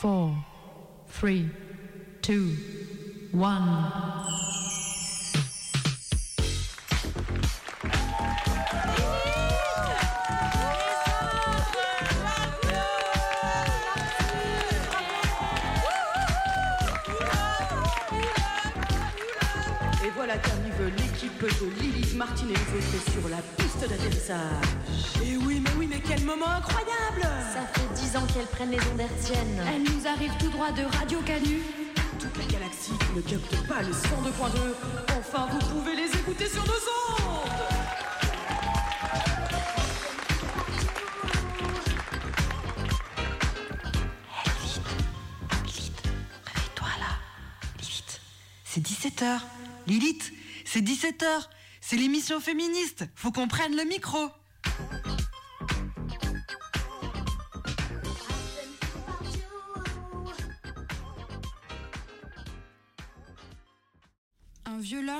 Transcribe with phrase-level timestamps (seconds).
[0.00, 0.08] 4,
[1.20, 1.30] 3,
[2.22, 2.56] 2,
[3.34, 3.60] 1.
[20.02, 20.62] Et voilà qu'arrive
[20.96, 24.38] l'équipe de Lilith Martin et vous sur la piste d'atterrissage.
[25.22, 26.89] Et oui, mais oui, mais quel moment incroyable
[28.32, 29.62] qu'elles prennent les ondes hertziennes.
[29.74, 31.62] Elle nous arrive tout droit de Radio Canu.
[32.18, 35.18] Toute la galaxie qui ne capte pas le 102.2.
[35.18, 37.50] Enfin, vous pouvez les écouter sur nos ondes
[46.46, 47.18] Réveille-toi là.
[47.80, 48.20] Lilith,
[48.64, 49.40] c'est 17h.
[49.86, 50.32] Lilith,
[50.64, 51.24] c'est 17h.
[51.80, 53.04] C'est l'émission féministe.
[53.14, 54.30] Faut qu'on prenne le micro.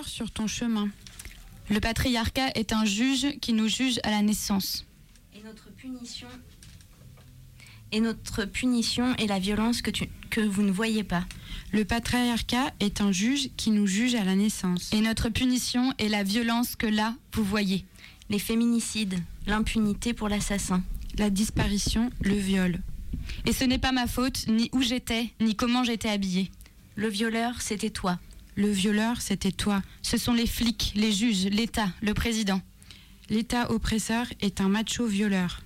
[0.04, 0.88] Sur ton chemin.
[1.68, 4.86] Le patriarcat est un juge qui nous juge à la naissance.
[5.34, 6.26] Et notre punition.
[7.92, 11.24] Et notre punition est la violence que, tu, que vous ne voyez pas.
[11.72, 14.90] Le patriarcat est un juge qui nous juge à la naissance.
[14.92, 17.84] Et notre punition est la violence que là, vous voyez.
[18.30, 20.82] Les féminicides, l'impunité pour l'assassin.
[21.18, 22.78] La disparition, le viol.
[23.44, 26.50] Et ce n'est pas ma faute, ni où j'étais, ni comment j'étais habillée.
[26.96, 28.18] Le violeur, c'était toi.
[28.60, 29.82] Le violeur, c'était toi.
[30.02, 32.60] Ce sont les flics, les juges, l'État, le président.
[33.30, 35.62] L'État oppresseur est un macho violeur.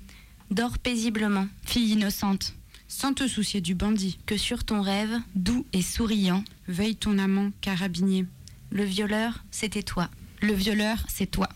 [0.52, 2.55] Dors paisiblement, Fille innocente,
[2.87, 4.20] sans te soucier du bandit.
[4.26, 8.26] que sur ton rêve, Doux et souriant, veille ton amant carabinier.
[8.70, 10.08] le violeur, c'était toi.
[10.41, 11.49] Le violeur, c'est toi.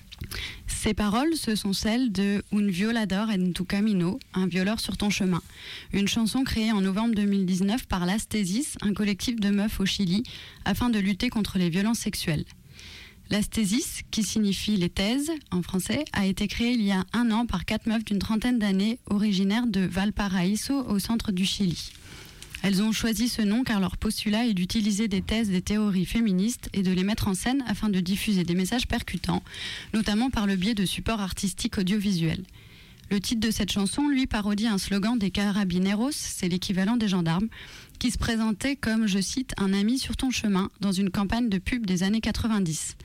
[0.66, 5.10] Ces paroles, ce sont celles de Un violador en tu camino, un violeur sur ton
[5.10, 5.42] chemin.
[5.92, 10.22] Une chanson créée en novembre 2019 par l'Astésis, un collectif de meufs au Chili,
[10.64, 12.44] afin de lutter contre les violences sexuelles.
[13.30, 17.44] L'Astésis, qui signifie les thèses en français, a été créée il y a un an
[17.44, 21.90] par quatre meufs d'une trentaine d'années, originaires de Valparaíso, au centre du Chili.
[22.62, 26.68] Elles ont choisi ce nom car leur postulat est d'utiliser des thèses des théories féministes
[26.72, 29.42] et de les mettre en scène afin de diffuser des messages percutants,
[29.94, 32.44] notamment par le biais de supports artistiques audiovisuels.
[33.10, 37.48] Le titre de cette chanson, lui, parodie un slogan des carabineros, c'est l'équivalent des gendarmes,
[37.98, 41.56] qui se présentait comme, je cite, un ami sur ton chemin dans une campagne de
[41.56, 42.96] pub des années 90.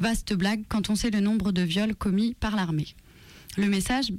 [0.00, 2.94] Vaste blague quand on sait le nombre de viols commis par l'armée.
[3.56, 4.10] Le message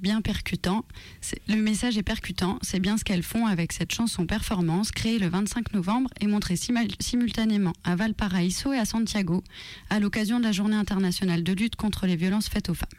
[1.98, 6.10] est percutant, c'est bien ce qu'elles font avec cette chanson performance créée le 25 novembre
[6.20, 9.42] et montrée simul- simultanément à Valparaiso et à Santiago
[9.90, 12.90] à l'occasion de la Journée internationale de lutte contre les violences faites aux femmes.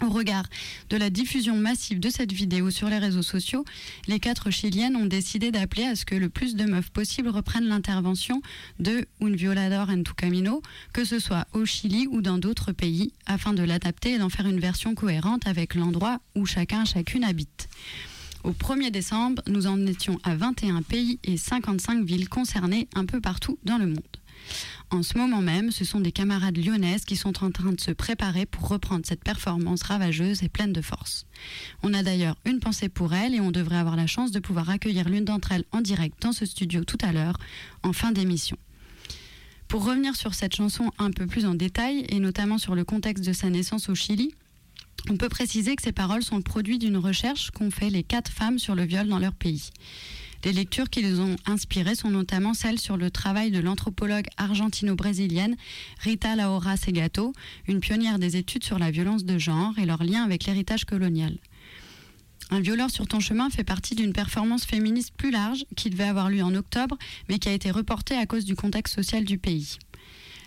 [0.00, 0.44] Au regard
[0.90, 3.64] de la diffusion massive de cette vidéo sur les réseaux sociaux,
[4.06, 7.66] les quatre Chiliennes ont décidé d'appeler à ce que le plus de meufs possible reprennent
[7.66, 8.40] l'intervention
[8.78, 10.62] de Un violador en tu camino,
[10.92, 14.46] que ce soit au Chili ou dans d'autres pays, afin de l'adapter et d'en faire
[14.46, 17.68] une version cohérente avec l'endroit où chacun chacune habite.
[18.44, 23.20] Au 1er décembre, nous en étions à 21 pays et 55 villes concernées un peu
[23.20, 24.17] partout dans le monde.
[24.90, 27.90] En ce moment même, ce sont des camarades lyonnaises qui sont en train de se
[27.90, 31.26] préparer pour reprendre cette performance ravageuse et pleine de force.
[31.82, 34.70] On a d'ailleurs une pensée pour elles et on devrait avoir la chance de pouvoir
[34.70, 37.38] accueillir l'une d'entre elles en direct dans ce studio tout à l'heure,
[37.82, 38.56] en fin d'émission.
[39.68, 43.24] Pour revenir sur cette chanson un peu plus en détail, et notamment sur le contexte
[43.24, 44.32] de sa naissance au Chili,
[45.10, 48.32] on peut préciser que ces paroles sont le produit d'une recherche qu'ont fait les quatre
[48.32, 49.70] femmes sur le viol dans leur pays.
[50.44, 55.56] Les lectures qui les ont inspirées sont notamment celles sur le travail de l'anthropologue argentino-brésilienne
[56.00, 57.32] Rita Laura Segato,
[57.66, 61.36] une pionnière des études sur la violence de genre et leur lien avec l'héritage colonial.
[62.50, 66.30] Un violeur sur ton chemin fait partie d'une performance féministe plus large qui devait avoir
[66.30, 66.96] lieu en octobre,
[67.28, 69.76] mais qui a été reportée à cause du contexte social du pays.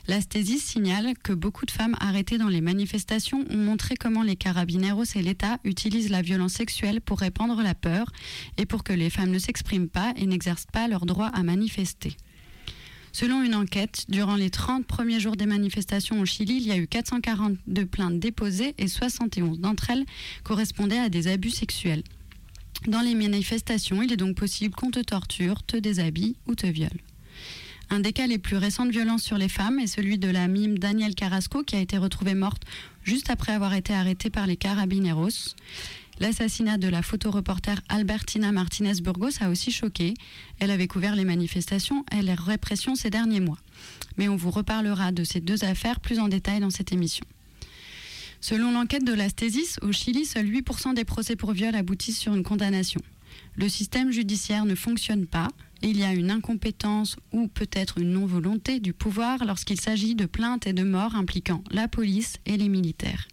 [0.08, 5.04] L'Asthésis signale que beaucoup de femmes arrêtées dans les manifestations ont montré comment les carabineros
[5.16, 8.12] et l'État utilisent la violence sexuelle pour répandre la peur
[8.58, 12.18] et pour que les femmes ne s'expriment pas et n'exercent pas leur droit à manifester.
[13.14, 16.78] Selon une enquête, durant les 30 premiers jours des manifestations au Chili, il y a
[16.78, 20.06] eu 442 plaintes déposées et 71 d'entre elles
[20.44, 22.04] correspondaient à des abus sexuels.
[22.88, 27.02] Dans les manifestations, il est donc possible qu'on te torture, te déshabille ou te viole.
[27.94, 30.48] Un des cas les plus récents de violence sur les femmes est celui de la
[30.48, 32.64] mime Danielle Carrasco qui a été retrouvée morte
[33.04, 35.56] juste après avoir été arrêtée par les carabineros.
[36.22, 40.14] L'assassinat de la photoreporter Albertina Martinez Burgos a aussi choqué.
[40.60, 43.60] Elle avait couvert les manifestations et les répressions ces derniers mois.
[44.16, 47.26] Mais on vous reparlera de ces deux affaires plus en détail dans cette émission.
[48.40, 52.44] Selon l'enquête de l'Asthésis, au Chili, seuls 8% des procès pour viol aboutissent sur une
[52.44, 53.02] condamnation.
[53.58, 55.50] Le système judiciaire ne fonctionne pas.
[55.84, 60.68] Il y a une incompétence ou peut-être une non-volonté du pouvoir lorsqu'il s'agit de plaintes
[60.68, 63.28] et de morts impliquant la police et les militaires.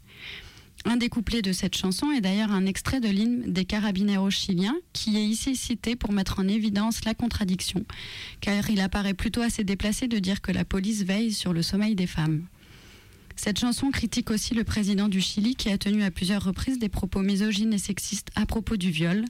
[0.86, 4.76] Un des couplets de cette chanson est d'ailleurs un extrait de l'hymne des carabineros chiliens
[4.94, 7.84] qui est ici cité pour mettre en évidence la contradiction,
[8.40, 11.96] car il apparaît plutôt assez déplacé de dire que la police veille sur le sommeil
[11.96, 12.46] des femmes.
[13.36, 16.88] Cette chanson critique aussi le président du Chili qui a tenu à plusieurs reprises des
[16.88, 19.24] propos misogynes et sexistes à propos du viol,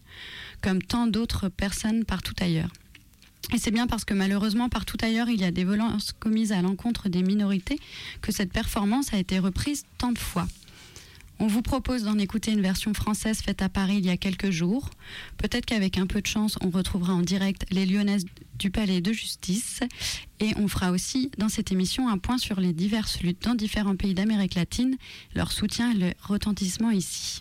[0.62, 2.70] comme tant d'autres personnes partout ailleurs.
[3.54, 6.60] Et c'est bien parce que malheureusement partout ailleurs il y a des violences commises à
[6.60, 7.78] l'encontre des minorités
[8.20, 10.46] que cette performance a été reprise tant de fois.
[11.40, 14.50] On vous propose d'en écouter une version française faite à Paris il y a quelques
[14.50, 14.90] jours.
[15.36, 18.24] Peut-être qu'avec un peu de chance, on retrouvera en direct les Lyonnaises
[18.58, 19.80] du Palais de Justice.
[20.40, 23.94] Et on fera aussi dans cette émission un point sur les diverses luttes dans différents
[23.94, 24.96] pays d'Amérique latine,
[25.36, 27.40] leur soutien et le retentissement ici.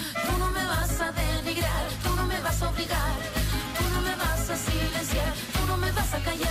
[0.25, 3.41] Tú no me vas a denigrar, tú no me vas a obligar
[4.61, 6.50] silenciar, tú no me vas a callar.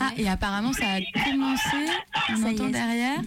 [0.00, 1.86] Ah, et apparemment, ça a commencé.
[2.30, 3.18] On entend derrière.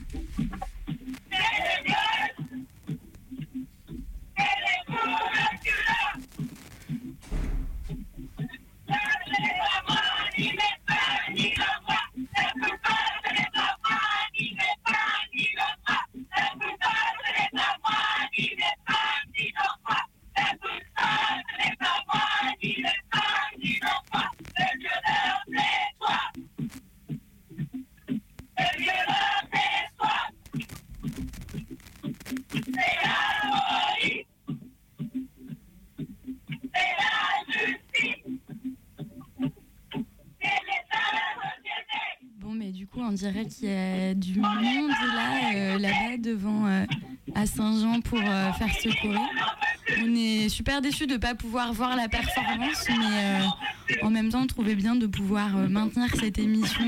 [50.03, 54.41] On est super déçus de ne pas pouvoir voir la performance, mais en même temps,
[54.41, 56.85] on trouvait bien de pouvoir maintenir cette émission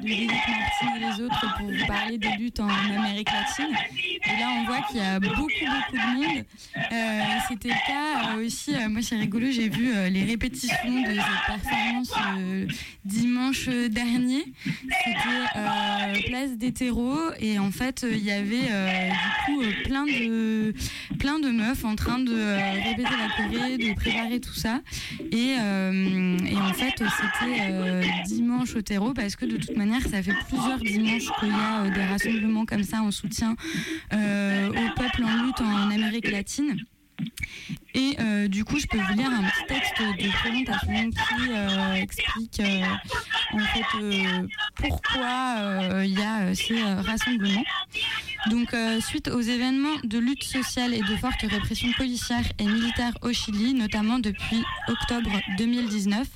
[0.00, 3.74] de Lilith Martin et les autres pour parler des luttes en Amérique latine.
[4.24, 6.44] Et là, on voit qu'il y a beaucoup, beaucoup de monde.
[6.76, 11.02] Euh, C'était le cas euh, aussi, euh, moi c'est rigolo, j'ai vu euh, les répétitions
[11.02, 12.12] de cette performance
[13.08, 14.44] dimanche dernier.
[15.04, 20.74] C'était place des terreaux et en fait, il y avait du coup plein, de,
[21.18, 22.32] plein de meufs en train de
[22.88, 24.80] répéter la choré, de préparer tout ça.
[25.32, 30.34] Et, et en fait, c'était dimanche au terreau parce que de toute manière, ça fait
[30.48, 33.56] plusieurs dimanches qu'il y a des rassemblements comme ça en soutien
[34.12, 36.76] euh, au peuple en lutte en Amérique latine.
[37.94, 41.92] Et euh, du coup, je peux vous lire un petit texte de présentation qui euh,
[41.94, 42.62] explique
[43.52, 44.34] en fait
[44.76, 47.64] pourquoi il y a ces rassemblements.
[48.50, 53.32] Donc, suite aux événements de lutte sociale et de forte répression policière et militaire au
[53.32, 56.26] Chili, notamment depuis octobre 2019,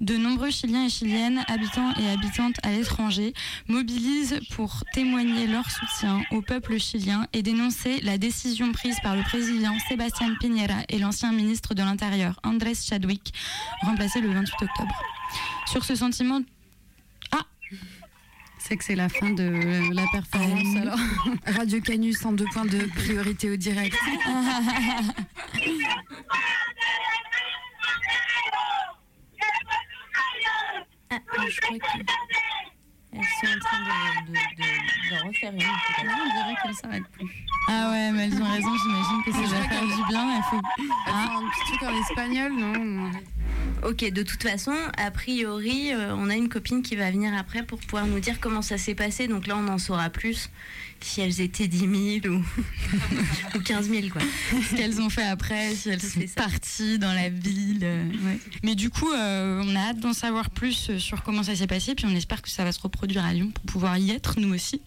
[0.00, 3.34] de nombreux Chiliens et Chiliennes, habitants et habitantes à l'étranger,
[3.68, 9.22] mobilisent pour témoigner leur soutien au peuple chilien et dénoncer la décision prise par le
[9.22, 13.34] président Sébastien Piñera et l'ancien ministre de l'Intérieur Andrés Chadwick,
[13.82, 15.02] remplacé le 28 octobre.
[15.66, 16.40] Sur ce sentiment
[17.32, 17.44] ah
[18.58, 20.98] c'est que c'est la fin de la performance alors.
[21.46, 23.96] Radio Canus en deux points de priorité au direct.
[31.12, 31.16] Ah,
[31.48, 32.04] je crois qu'elles
[33.24, 33.80] sont en train
[34.26, 34.36] de, de,
[35.10, 35.60] de, refaire une.
[35.60, 37.26] on dirait qu'elles s'arrêtent plus.
[37.68, 40.36] Ah ouais, mais elles ont raison, j'imagine que ça va faire du bien.
[40.36, 40.60] Il faut...
[41.08, 41.30] Ah.
[41.36, 43.10] un petit truc en espagnol, non
[43.82, 47.64] Ok, de toute façon, a priori, euh, on a une copine qui va venir après
[47.64, 49.26] pour pouvoir nous dire comment ça s'est passé.
[49.26, 50.48] Donc là, on en saura plus
[51.04, 52.44] si elles étaient 10 000 ou,
[53.56, 54.08] ou 15 000.
[54.08, 54.22] Quoi.
[54.70, 57.80] Ce qu'elles ont fait après, si elles sont parties dans la ville.
[57.82, 58.10] Euh,
[58.62, 61.94] Mais du coup, euh, on a hâte d'en savoir plus sur comment ça s'est passé.
[61.94, 64.54] Puis on espère que ça va se reproduire à Lyon pour pouvoir y être, nous
[64.54, 64.80] aussi.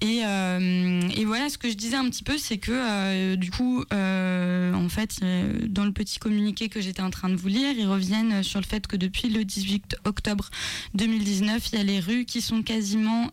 [0.00, 3.84] Et, euh, et voilà, ce que je disais un petit peu, c'est que du coup,
[3.90, 5.20] en fait,
[5.68, 8.66] dans le petit communiqué que j'étais en train de vous lire, ils reviennent sur le
[8.66, 10.50] fait que depuis le 18 octobre
[10.94, 13.30] 2019, il y a les rues qui sont quasiment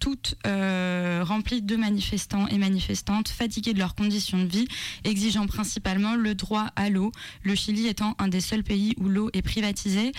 [0.00, 4.66] toutes euh, remplies de manifestants et manifestantes fatigués de leurs conditions de vie,
[5.04, 9.30] exigeant principalement le droit à l'eau, le Chili étant un des seuls pays où l'eau
[9.34, 10.12] est privatisée,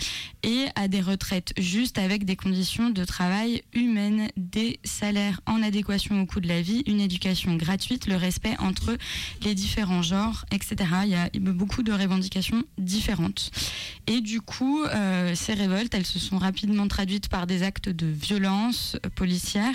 [0.44, 6.20] et à des retraites justes avec des conditions de travail humaines, des salaires en adéquation
[6.20, 8.96] au coût de la vie, une éducation gratuite, le respect entre
[9.42, 10.76] les différents genres, etc.
[11.04, 13.50] Il y a beaucoup de revendications différentes.
[14.06, 18.06] Et du coup, euh, ces révoltes, elles se sont rapidement traduites par des actes de
[18.06, 19.71] violence policière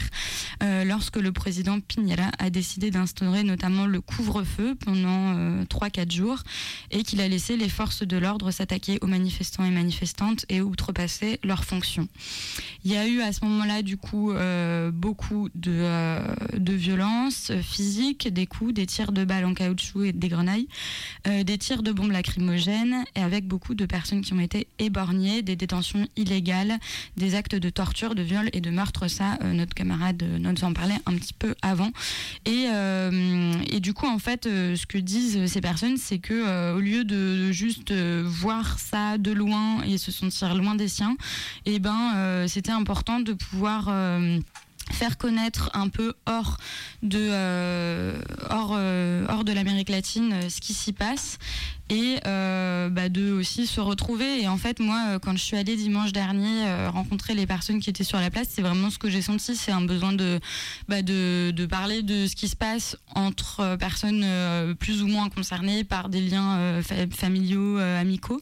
[0.63, 6.43] euh, lorsque le président Piñera a décidé d'instaurer notamment le couvre-feu pendant 3-4 euh, jours
[6.91, 11.39] et qu'il a laissé les forces de l'ordre s'attaquer aux manifestants et manifestantes et outrepasser
[11.43, 12.07] leurs fonctions.
[12.83, 16.19] Il y a eu à ce moment-là du coup euh, beaucoup de,
[16.57, 20.67] de violences physiques, des coups, des tirs de balles en caoutchouc et des grenailles,
[21.25, 25.55] des tirs de bombes lacrymogènes et avec beaucoup de personnes qui ont été éborgnées, des
[25.55, 26.79] détentions illégales,
[27.15, 29.07] des actes de torture, de viol et de meurtre.
[29.07, 31.91] Ça, notre euh, nous en parlait un petit peu avant.
[32.45, 36.73] Et, euh, et du coup, en fait, euh, ce que disent ces personnes, c'est que
[36.73, 41.15] au lieu de juste voir ça de loin et se sentir loin des siens,
[41.65, 43.91] et eh ben, c'était important de pouvoir
[44.91, 46.57] faire connaître un peu hors
[47.03, 47.29] de
[48.49, 51.37] hors, hors de l'Amérique latine ce qui s'y passe
[51.89, 54.41] et euh, bah, de aussi se retrouver.
[54.41, 57.79] Et en fait, moi, euh, quand je suis allée dimanche dernier euh, rencontrer les personnes
[57.79, 60.39] qui étaient sur la place, c'est vraiment ce que j'ai senti, c'est un besoin de,
[60.89, 64.25] bah, de, de, parler de ce qui se passe entre personnes
[64.75, 68.39] plus ou moins concernées par des liens familiaux, amicaux,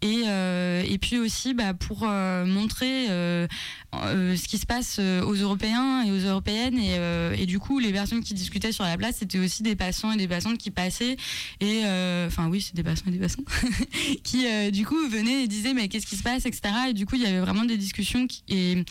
[0.00, 6.26] et, et puis aussi bah, pour montrer ce qui se passe aux Européens et aux
[6.26, 9.76] Européennes, et, et, du coup, les personnes qui discutaient sur la place, c'était aussi des
[9.76, 11.16] passants et des passantes qui passaient,
[11.60, 11.82] et
[12.26, 13.42] enfin oui, c'était des passants des passants,
[14.24, 16.62] qui euh, du coup venaient et disaient mais qu'est-ce qui se passe, etc.
[16.90, 18.84] Et du coup il y avait vraiment des discussions et,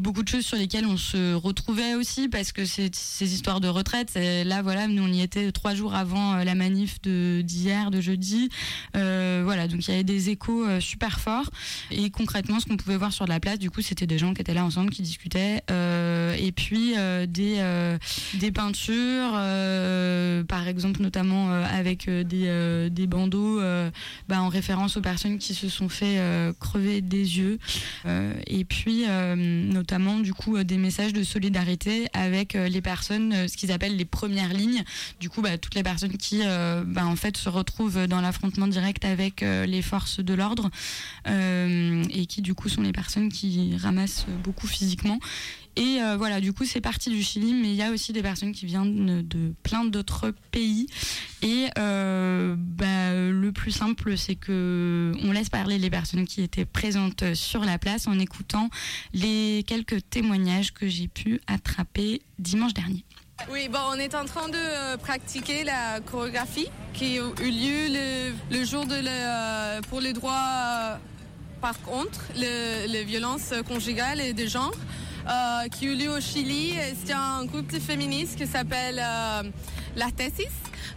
[0.00, 2.90] beaucoup de choses sur lesquelles on se retrouvait aussi parce que ces
[3.34, 7.00] histoires de retraite, là voilà, nous on y était trois jours avant euh, la manif
[7.00, 8.48] d'hier, de, jeudi.
[8.96, 11.50] Euh, voilà, donc il y avait des échos super forts
[11.90, 14.42] et concrètement ce qu'on pouvait voir sur la place, du coup c'était des gens qui
[14.42, 15.62] étaient là ensemble, qui discutaient.
[16.38, 16.94] Et puis
[17.28, 17.96] des,
[18.34, 19.32] des peintures,
[20.46, 23.60] par exemple notamment avec des, des bandeaux
[24.28, 26.20] bah, en référence aux personnes qui se sont fait
[26.60, 27.58] crever des yeux.
[28.46, 29.04] et puis
[29.36, 34.52] notamment du coup des messages de solidarité avec les personnes, ce qu'ils appellent les premières
[34.52, 34.84] lignes.
[35.20, 39.04] Du coup, bah, toutes les personnes qui bah, en fait se retrouvent dans l'affrontement direct
[39.04, 40.70] avec les forces de l'ordre
[41.26, 45.18] et qui du coup sont les personnes qui ramassent beaucoup physiquement.
[45.76, 48.22] Et euh, voilà, du coup, c'est parti du Chili, mais il y a aussi des
[48.22, 50.86] personnes qui viennent de plein d'autres pays.
[51.42, 56.64] Et euh, bah, le plus simple, c'est que on laisse parler les personnes qui étaient
[56.64, 58.70] présentes sur la place en écoutant
[59.12, 63.04] les quelques témoignages que j'ai pu attraper dimanche dernier.
[63.52, 68.32] Oui, bon, on est en train de euh, pratiquer la chorégraphie qui a eu lieu
[68.50, 68.96] le, jour de
[69.88, 70.98] pour les droits
[71.60, 74.72] par contre, les violences conjugales et de genre,
[75.72, 76.74] qui a eu lieu au Chili.
[77.04, 79.42] C'est un groupe de féministes qui s'appelle euh,
[79.96, 80.52] La Tesis.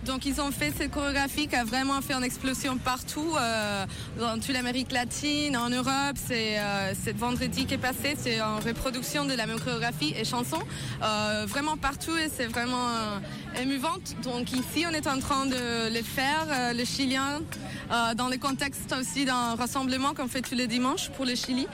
[0.06, 3.86] Donc ils ont fait cette chorégraphie qui a vraiment fait une explosion partout, euh,
[4.20, 6.16] dans toute l'Amérique latine, en Europe.
[6.16, 10.60] C'est euh, vendredi qui est passé, c'est en reproduction de la même chorégraphie et chanson,
[11.02, 12.88] euh, vraiment partout et c'est vraiment
[13.60, 14.16] émouvante.
[14.24, 17.42] Donc ici on est en train de les faire, les Chiliens,
[18.16, 21.68] dans le contexte aussi d'un rassemblement qu'on fait tous les dimanches pour le Chili,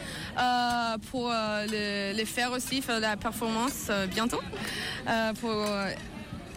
[1.11, 1.31] pour
[1.69, 4.41] les, faire aussi, faire la performance bientôt.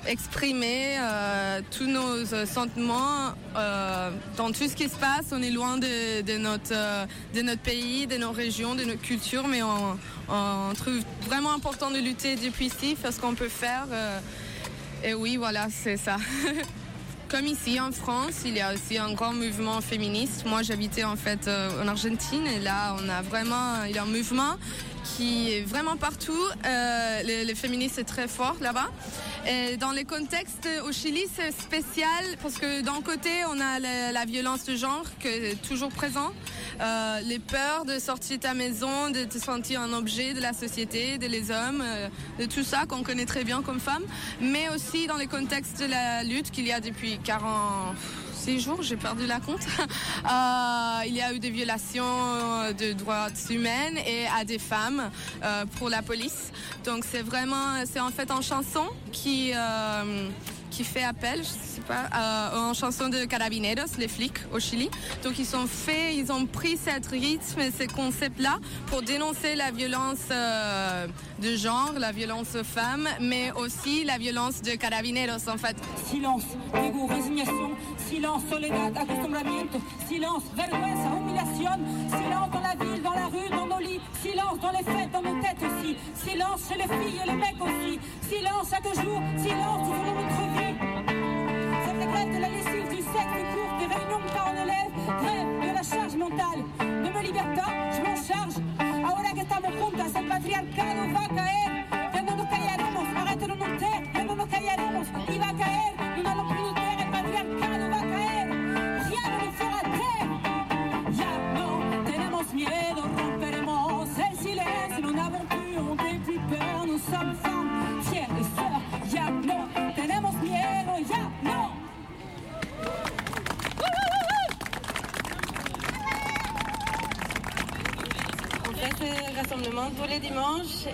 [0.07, 5.27] Exprimer euh, tous nos euh, sentiments euh, dans tout ce qui se passe.
[5.33, 9.63] On est loin de, notre, de notre pays, de nos régions, de notre culture, mais
[9.63, 9.99] on,
[10.75, 13.87] trouve vraiment important de lutter depuis ici, faire ce qu'on peut faire.
[15.03, 16.17] et oui, voilà, c'est ça.
[17.29, 20.45] Comme ici en France, il y a aussi un grand mouvement féministe.
[20.47, 24.07] Moi, j'habitais en fait en Argentine et là, on a vraiment, il y a un
[24.07, 24.57] mouvement
[25.05, 26.33] qui est vraiment partout.
[26.65, 28.89] Euh, les, féministes, c'est très fort là-bas.
[29.47, 33.79] Et dans les contextes au Chili, c'est spécial parce que d'un côté, on a
[34.13, 36.33] la, violence de genre qui est toujours présent.
[36.81, 40.53] Euh, les peurs de sortir de ta maison, de te sentir un objet de la
[40.53, 44.05] société, de les hommes, euh, de tout ça qu'on connaît très bien comme femme.
[44.41, 47.97] Mais aussi dans les contextes de la lutte qu'il y a depuis 40
[48.57, 49.61] jours, j'ai perdu la compte.
[50.25, 55.11] Euh, il y a eu des violations de droits humains et à des femmes
[55.43, 56.53] euh, pour la police.
[56.85, 60.29] Donc c'est vraiment, c'est en fait en chanson qui euh,
[60.79, 62.09] qui fait appel, je sais pas,
[62.55, 64.89] en chanson de Carabineros, les flics au Chili.
[65.25, 69.73] Donc ils ont fait, ils ont pris cette rythme et ce concept-là pour dénoncer la
[69.73, 70.29] violence
[71.41, 75.77] de genre, la violence aux femmes, mais aussi la violence de Carabineros en fait.
[76.09, 77.71] Silence, dégoût, résignation,
[78.09, 81.77] silence, soledad, acostumbramiento, silence, vergüenza, humiliation,
[82.09, 85.23] silence dans la ville, dans la rue, dans nos lits, silence dans les fêtes, dans
[85.23, 87.99] nos têtes aussi, silence chez les filles et les mecs aussi,
[88.31, 90.68] silence chaque jour, silence long de notre vie.
[91.85, 95.75] Cette grève de la lessive, du sexe court, des réunions de parents d'élèves, grève de
[95.75, 96.61] la charge mentale.
[96.81, 98.57] Ne me libère pas, je m'en charge.
[99.05, 101.69] Ahora que estamos juntas, el patriarcado va a caer.
[102.15, 104.18] Ya no nos callaremos, arrête de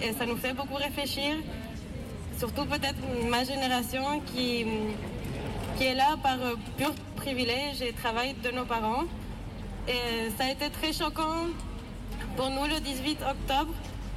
[0.05, 1.35] et ça nous fait beaucoup réfléchir,
[2.39, 2.99] surtout peut-être
[3.31, 4.67] ma génération qui,
[5.79, 6.37] qui est là par
[6.77, 9.05] pur privilège et travail de nos parents.
[9.89, 11.47] Et ça a été très choquant
[12.37, 13.73] pour nous le 18 octobre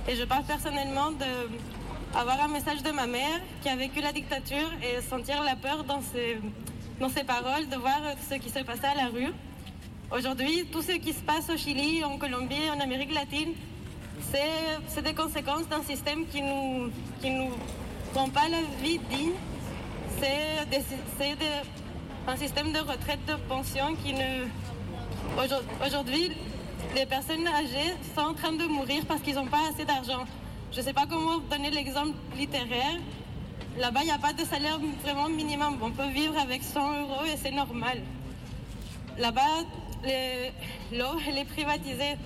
[0.10, 4.70] et je parle personnellement d'avoir un message de ma mère qui a vécu la dictature
[4.84, 6.38] et sentir la peur dans ses,
[7.00, 9.32] dans ses paroles, de voir ce qui se passait à la rue.
[10.12, 13.54] Aujourd'hui, tout ce qui se passe au Chili, en Colombie, en Amérique latine,
[14.32, 17.50] c'est des conséquences d'un système qui nous, qui nous
[18.14, 19.34] rend pas la vie digne.
[20.20, 20.82] C'est
[22.28, 24.46] un système de retraite de pension qui ne...
[25.86, 26.32] Aujourd'hui,
[26.96, 30.26] les personnes âgées sont en train de mourir parce qu'ils n'ont pas assez d'argent.
[30.72, 33.00] Je ne sais pas comment donner l'exemple littéraire.
[33.78, 35.78] Là-bas, il n'y a pas de salaire vraiment minimum.
[35.82, 38.02] On peut vivre avec 100 euros et c'est normal.
[39.18, 39.64] Là-bas,
[40.92, 42.18] l'eau, elle est privatisée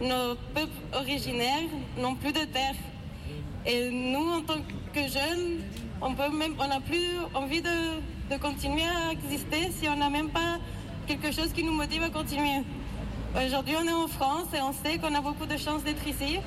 [0.00, 1.68] nos peuples originaires
[1.98, 2.74] n'ont plus de terre.
[3.64, 4.58] Et nous, en tant
[4.92, 5.60] que jeunes,
[6.00, 6.10] on
[6.68, 10.58] n'a plus envie de, continuer à exister si on n'a même pas
[11.06, 12.64] quelque chose qui nous motive à continuer.
[13.36, 16.38] Aujourd'hui, on est en France et on sait qu'on a beaucoup de chance d'être ici.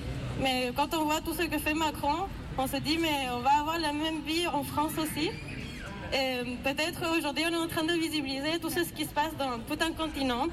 [0.42, 3.52] Mais quand on voit tout ce que fait Macron, on se dit, mais on va
[3.60, 5.30] avoir la même vie en France aussi.
[6.14, 9.60] Et peut-être aujourd'hui, on est en train de visibiliser tout ce qui se passe dans
[9.60, 10.48] tout un continent.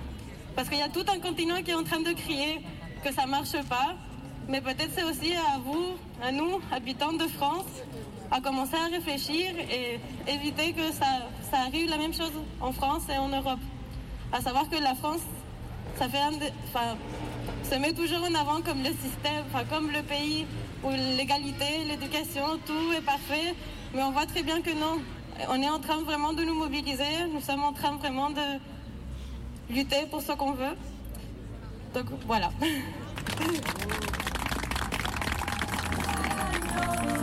[0.54, 2.60] Parce qu'il y a tout un continent qui est en train de crier
[3.02, 3.94] que ça ne marche pas.
[4.48, 7.64] Mais peut-être c'est aussi à vous, à nous, habitants de France,
[8.30, 11.06] à commencer à réfléchir et éviter que ça,
[11.50, 13.60] ça arrive la même chose en France et en Europe.
[14.32, 15.20] À savoir que la France,
[15.98, 16.18] ça fait
[17.70, 20.46] se met toujours en avant comme le système, comme le pays
[20.84, 23.54] où l'égalité, l'éducation, tout est parfait.
[23.94, 25.00] Mais on voit très bien que non.
[25.48, 27.26] On est en train vraiment de nous mobiliser.
[27.32, 28.58] Nous sommes en train vraiment de
[29.70, 30.76] lutter pour ce qu'on veut.
[31.94, 32.50] Donc voilà.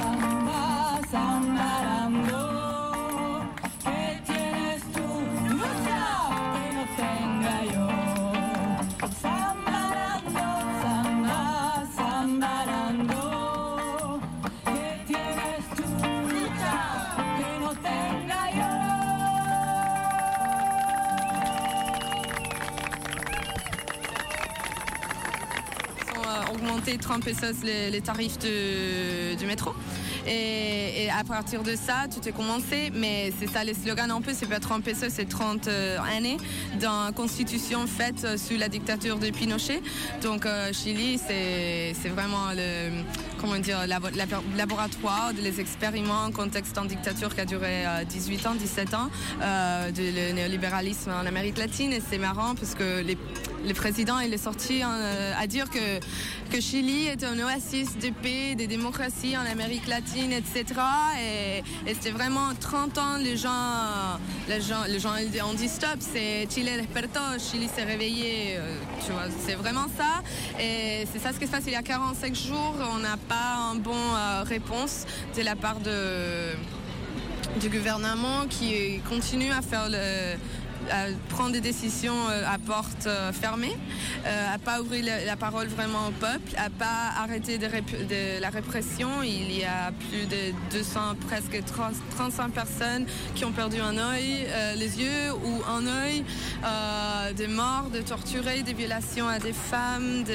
[26.89, 29.73] augmenter 30 pesos les, les tarifs de- du métro.
[30.27, 32.91] Et, à partir de ça, tout est commencé.
[32.93, 36.37] Mais c'est ça les slogans un peu, c'est pas 30 pesos, c'est 30 euh, années
[36.79, 39.81] d'une constitution faite euh, sous la dictature de Pinochet.
[40.21, 43.03] Donc euh, Chili, c'est vraiment le
[43.39, 48.03] comment dire, labo- labo- laboratoire des expériments en contexte en dictature qui a duré euh,
[48.03, 49.09] 18 ans, 17 ans,
[49.93, 50.01] du
[50.33, 51.91] néolibéralisme en Amérique latine.
[51.93, 53.17] Et c'est marrant parce que les,
[53.67, 55.99] le président il est sorti hein, euh, à dire que,
[56.51, 60.65] que Chili est un oasis de paix, de démocratie en Amérique latine, etc.
[61.21, 65.67] Et, et c'était vraiment 30 ans, les gens, les gens, les gens ils- on dit
[65.67, 70.21] stop, c'est Chile despertó, Chili s'est réveillé, euh, tu vois, c'est vraiment ça.
[70.61, 73.73] Et c'est ça ce qui se passe il y a 45 jours, on n'a pas
[73.73, 76.53] une bonne euh, réponse de la part de,
[77.59, 80.37] du gouvernement qui continue à faire le
[80.89, 83.75] à prendre des décisions euh, à porte euh, fermée,
[84.25, 87.67] euh, à pas ouvrir la, parole vraiment au peuple, à pas arrêter de,
[88.41, 89.23] la répression.
[89.23, 94.47] Il y a plus de 200, presque 30 35 personnes qui ont perdu un œil,
[94.75, 96.23] les yeux ou un œil,
[97.35, 100.33] des morts, de torturés, des violations à des femmes, de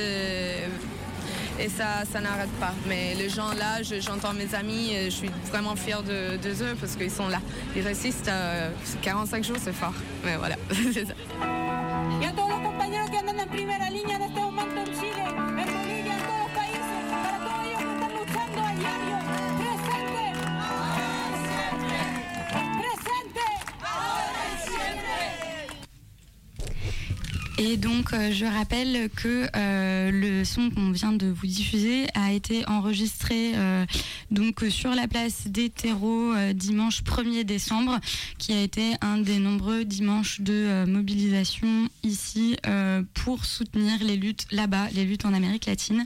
[1.61, 2.73] et ça, ça n'arrête pas.
[2.89, 6.97] Mais les gens là, je- j'entends mes amis, je suis vraiment fière de, eux parce
[6.97, 7.41] qu'ils sont là.
[7.77, 8.29] Ils résistent.
[8.29, 8.71] euh,
[9.03, 9.95] 45 jours, c'est fort.
[10.25, 10.57] Mais voilà,
[10.93, 11.15] c'est ça.
[27.57, 32.33] Et donc, euh, je rappelle que euh, le son qu'on vient de vous diffuser a
[32.33, 33.87] été enregistré euh,
[34.33, 38.01] donc sur la place des terreaux dimanche 1er décembre,
[38.39, 42.57] qui a été un des nombreux dimanches de mobilisation ici
[43.15, 46.05] pour soutenir les luttes là-bas, les luttes en Amérique latine.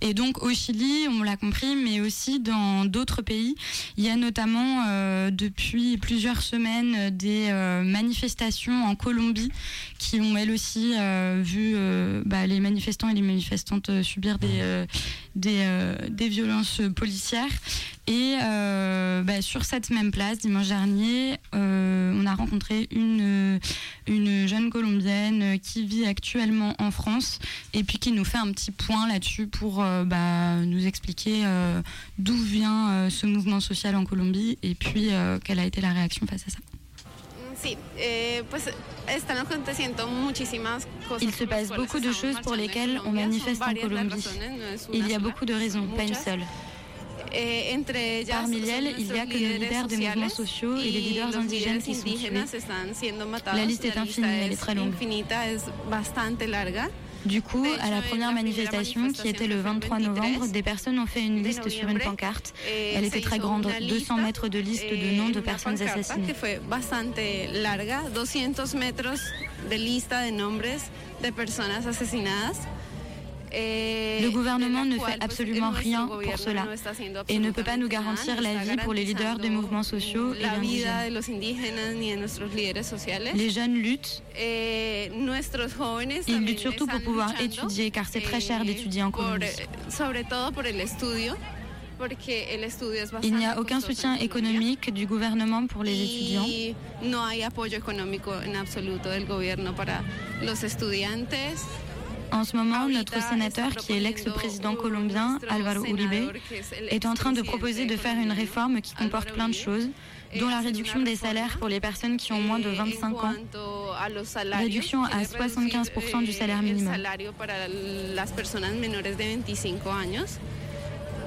[0.00, 3.54] Et donc au Chili, on l'a compris, mais aussi dans d'autres pays,
[3.96, 4.84] il y a notamment
[5.30, 7.50] depuis plusieurs semaines des
[7.84, 9.50] manifestations en Colombie
[9.98, 14.38] qui ont elles aussi euh, vu euh, bah, les manifestants et les manifestantes euh, subir
[14.38, 14.86] des,
[15.34, 15.66] des,
[16.10, 17.52] des violences policières.
[18.08, 23.58] Et euh, bah, sur cette même place, dimanche dernier, euh, on a rencontré une,
[24.06, 27.40] une jeune Colombienne qui vit actuellement en France
[27.74, 31.44] et puis qui nous fait un petit point là-dessus pour euh, bah, nous expliquer
[32.18, 35.10] d'où vient ce mouvement social en Colombie et puis
[35.44, 36.58] quelle a été la réaction face à ça.
[41.20, 44.24] Il se passe beaucoup de choses pour lesquelles on manifeste en Colombie.
[44.92, 46.40] Il y a beaucoup de raisons, pas une seule.
[47.32, 47.76] Eh,
[48.28, 51.82] Parmi elles, il y a que nos leaders des mouvements sociaux et les leaders indigènes
[51.82, 52.30] qui sont tués.
[53.52, 54.92] La liste est infinie, elle est très longue.
[57.26, 61.24] Du coup, à la première manifestation, qui était le 23 novembre, des personnes ont fait
[61.24, 62.54] une liste sur une pancarte.
[62.94, 66.26] Elle était très grande, una 200 lista, mètres de liste de noms de personnes assassinées.
[66.26, 67.18] que fue bastante
[67.52, 69.10] larga, 200 metros
[69.70, 69.74] de de
[71.80, 72.56] de.
[73.52, 76.66] Le gouvernement ne fait absolument rien pour cela
[77.28, 80.44] et ne peut pas nous garantir la vie pour les leaders des mouvements sociaux et
[80.44, 81.12] indigènes.
[83.34, 84.22] Les jeunes luttent.
[84.38, 85.10] Eh,
[86.28, 89.46] Ils luttent surtout pour pouvoir étudier, car c'est très cher eh, d'étudier en Colombie.
[93.22, 96.44] Il n'y a aucun soutien économique du gouvernement pour les étudiants.
[96.46, 100.02] y no hay apoyo económico en absoluto del gobierno para
[100.42, 101.64] los estudiantes.
[102.32, 106.32] En ce moment, notre sénateur, qui est l'ex-président colombien, Álvaro Uribe,
[106.88, 109.88] est en train de proposer de faire une réforme qui comporte plein de choses,
[110.38, 113.32] dont la réduction des salaires pour les personnes qui ont moins de 25 ans,
[114.52, 116.94] réduction à 75% du salaire minimum.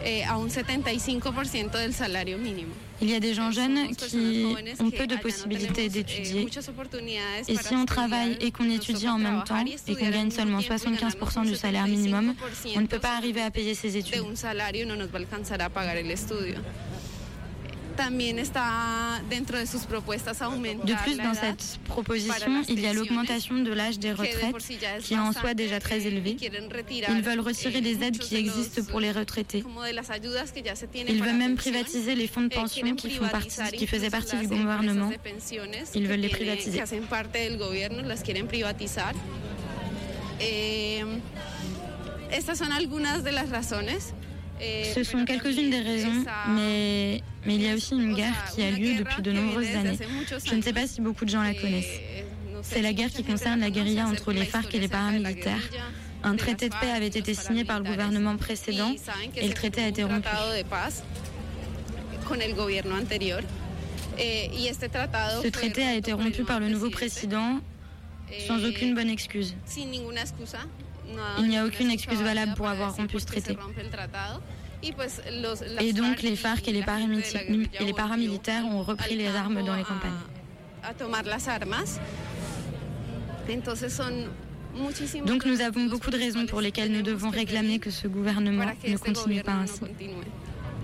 [0.06, 2.89] Eh, a un 75% del salario mínimo.
[3.02, 4.46] Il y a des gens jeunes qui
[4.80, 6.48] ont peu de possibilités d'étudier.
[7.48, 11.46] Et si on travaille et qu'on étudie en même temps et qu'on gagne seulement 75%
[11.46, 12.34] du salaire minimum,
[12.76, 14.22] on ne peut pas arriver à payer ses études.
[20.86, 24.56] De plus, dans cette proposition, il y a l'augmentation de l'âge des retraites,
[25.02, 26.38] qui est en soi déjà très élevé.
[26.40, 29.64] Ils veulent retirer les aides qui existent pour les retraités.
[31.08, 34.48] Ils veulent même privatiser les fonds de pension qui, font partie, qui faisaient partie du
[34.48, 35.12] gouvernement.
[35.96, 36.82] Ils veulent les privatiser.
[40.42, 41.04] Eh,
[42.32, 44.14] estas son algunas de las razones.
[44.94, 48.72] Ce sont quelques-unes des raisons, mais, mais il y a aussi une guerre qui a
[48.72, 49.98] lieu depuis de nombreuses années.
[50.46, 52.00] Je ne sais pas si beaucoup de gens la connaissent.
[52.62, 55.70] C'est la guerre qui concerne la guérilla entre les FARC et les paramilitaires.
[56.24, 58.94] Un traité de paix avait été signé par le gouvernement précédent
[59.38, 60.28] et le traité a été rompu.
[65.42, 67.60] Ce traité a été rompu par le nouveau président
[68.48, 69.56] sans aucune bonne excuse.
[71.40, 73.58] Il n'y a aucune excuse valable pour avoir rompu ce traité.
[75.82, 76.84] Et donc les FARC et les,
[77.80, 80.12] et les paramilitaires ont repris les armes dans les campagnes.
[85.26, 88.98] Donc nous avons beaucoup de raisons pour lesquelles nous devons réclamer que ce gouvernement ne
[88.98, 89.82] continue pas ainsi.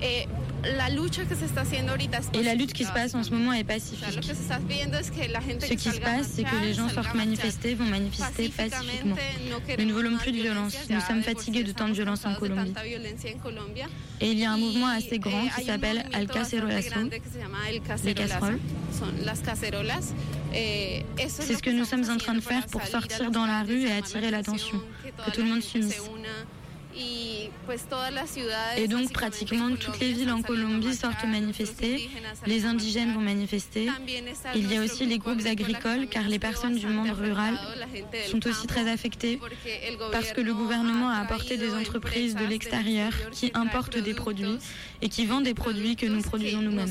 [0.02, 0.28] Et
[0.76, 4.24] la lutte qui se passe en ce moment est pacifique.
[4.24, 9.16] Ce qui se passe, c'est que les gens sortent manifester, vont manifester pacifiquement.
[9.78, 10.76] Nous ne voulons plus de violence.
[10.90, 12.74] Nous sommes fatigués de tant de violence en Colombie.
[14.22, 17.10] Et il y a un mouvement assez grand qui s'appelle Al Cacerolazo,
[18.04, 18.60] les casseroles.
[21.28, 23.92] C'est ce que nous sommes en train de faire pour sortir dans la rue et
[23.92, 24.82] attirer l'attention,
[25.26, 26.02] que tout le monde s'unisse.
[28.78, 32.10] Et donc pratiquement toutes les villes en Colombie sortent manifester,
[32.46, 33.90] les indigènes vont manifester.
[34.56, 37.58] Il y a aussi les groupes agricoles car les personnes du monde rural
[38.30, 39.40] sont aussi très affectées
[40.12, 44.58] parce que le gouvernement a apporté des entreprises de l'extérieur qui importent des produits
[45.02, 46.90] et qui vendent des produits que nous produisons nous-mêmes.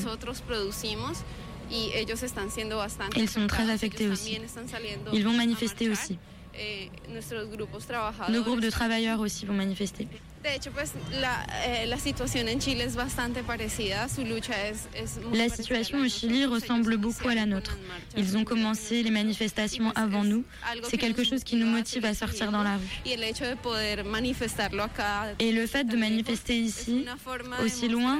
[3.15, 4.39] Ils sont très affectés aussi.
[5.13, 6.17] Ils vont manifester aussi.
[6.57, 6.89] Eh,
[8.29, 10.07] Nos groupes de travailleurs aussi vont manifester.
[15.33, 17.77] La situation au Chili ressemble beaucoup à la nôtre.
[18.15, 20.43] Ils ont commencé les manifestations avant nous.
[20.83, 22.83] C'est quelque chose qui nous motive à sortir dans la rue.
[25.39, 27.05] Et le fait de manifester ici,
[27.63, 28.19] aussi loin,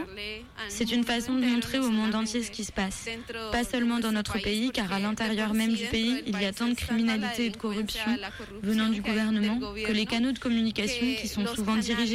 [0.68, 3.06] c'est une façon de montrer au monde entier ce qui se passe.
[3.52, 6.70] Pas seulement dans notre pays, car à l'intérieur même du pays, il y a tant
[6.70, 8.18] de criminalité et de corruption
[8.64, 12.15] venant du gouvernement que les canaux de communication qui sont souvent dirigés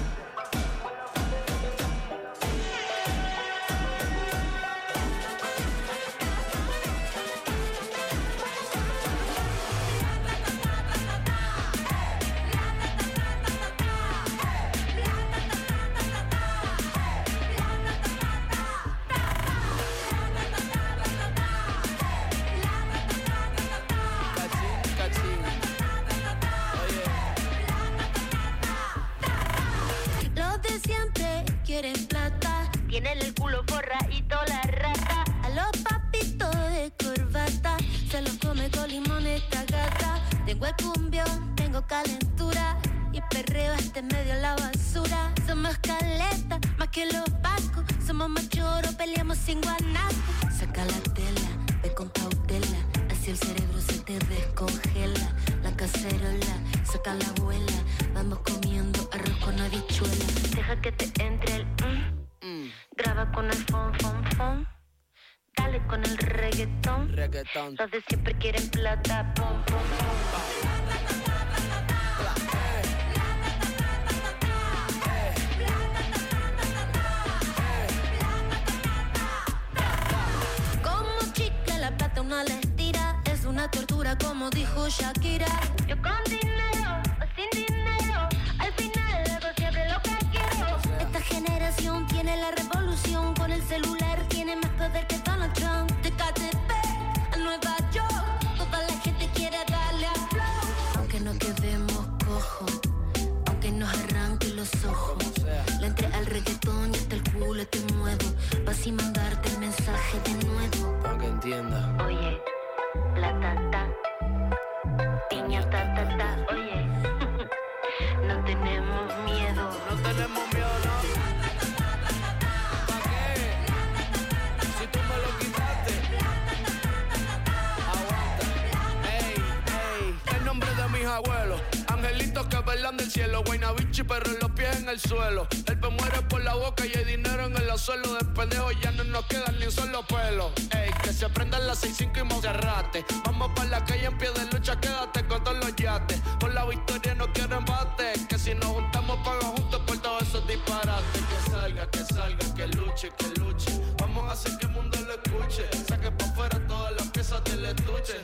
[131.11, 131.61] abuelos.
[131.87, 133.43] Angelitos que velan del cielo.
[133.45, 135.47] Guaynabichi, pero los pies en el suelo.
[135.67, 138.13] El pe muere por la boca y hay dinero en el suelo.
[138.15, 140.51] De pendejo ya no nos quedan ni un solo pelo.
[140.71, 143.05] Ey, que se aprendan las 6-5 y Monserrate.
[143.25, 146.19] Vamos para la calle en pie de lucha, quédate con todos los yates.
[146.39, 148.13] Por la victoria no quiero embate.
[148.29, 151.21] Que si nos juntamos, paga juntos por todos esos disparates.
[151.29, 153.81] Que salga, que salga, que luche, que luche.
[153.99, 155.67] Vamos a hacer que el mundo lo escuche.
[155.87, 158.21] Saque pa' afuera todas las piezas del estuche.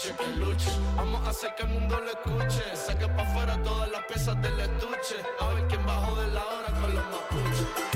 [0.00, 0.70] Salga, que luche, que luche.
[0.96, 2.76] Vamos a hacer que el mundo lo escuche.
[2.76, 5.16] Saque pa' afuera todas las piezas del estuche.
[5.40, 7.89] A ver quién bajo de la hora con los mapuches.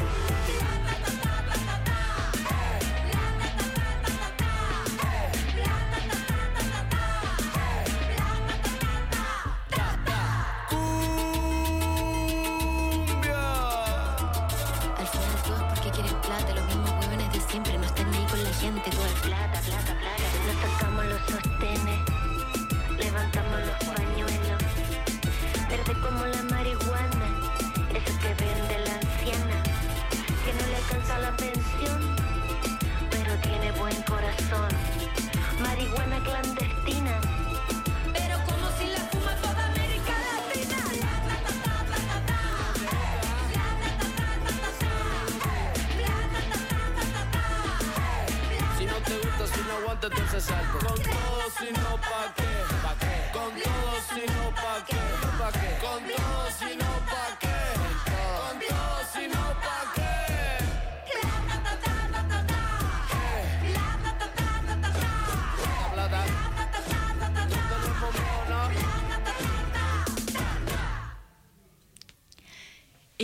[49.25, 50.87] Gusta, si no aguanta, entonces salte.
[50.87, 52.53] Con todo, si no, pa' qué.
[52.83, 53.31] ¿Pa' qué?
[53.33, 54.97] Con todo, si no, pa' qué.
[55.39, 55.79] ¿Pa' qué?
[55.85, 57.44] Con todo, si no, pa' qué.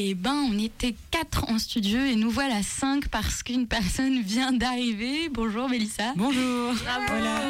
[0.02, 4.50] Eh ben, on était quatre en studio et nous voilà cinq parce qu'une personne vient
[4.50, 5.28] d'arriver.
[5.28, 6.14] Bonjour Mélissa.
[6.16, 6.72] Bonjour.
[7.06, 7.42] Voilà.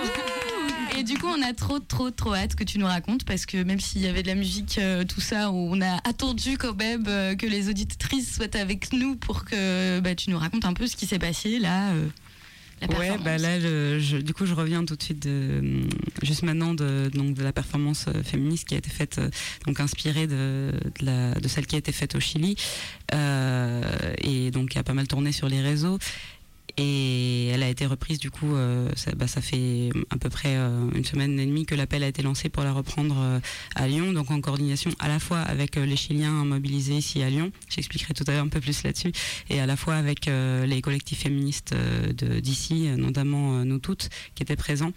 [0.98, 3.62] Et du coup, on a trop, trop, trop hâte que tu nous racontes parce que
[3.62, 7.04] même s'il y avait de la musique, euh, tout ça, on a attendu quand même
[7.06, 10.88] euh, que les auditrices soient avec nous pour que bah, tu nous racontes un peu
[10.88, 11.90] ce qui s'est passé là.
[11.90, 12.08] euh,
[12.88, 15.82] la Ouais, bah là, je- je- du coup, je reviens tout de suite de,
[16.22, 19.28] juste maintenant de, donc de la performance euh, féministe qui a été faite, euh,
[19.66, 22.56] donc inspirée de, de, la- de celle qui a été faite au Chili,
[23.14, 23.82] euh,
[24.22, 25.98] et donc qui a pas mal tourné sur les réseaux.
[26.76, 30.56] Et elle a été reprise, du coup, euh, ça, bah, ça fait à peu près
[30.56, 33.40] euh, une semaine et demie que l'appel a été lancé pour la reprendre euh,
[33.74, 37.52] à Lyon, donc en coordination à la fois avec les Chiliens mobilisés ici à Lyon,
[37.68, 39.12] j'expliquerai tout à l'heure un peu plus là-dessus,
[39.48, 41.74] et à la fois avec les collectifs féministes
[42.42, 44.92] d'ici, notamment nous toutes, qui étaient présents.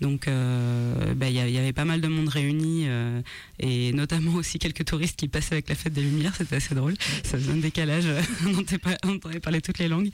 [0.00, 2.86] Donc bah, il y, avait pas mal de monde réuni,
[3.58, 6.94] et notamment aussi quelques touristes qui passaient avec la fête des Lumières, c'était assez drôle,
[7.24, 8.06] ça faisait un décalage,
[9.04, 10.10] on entendait parler toutes les langues.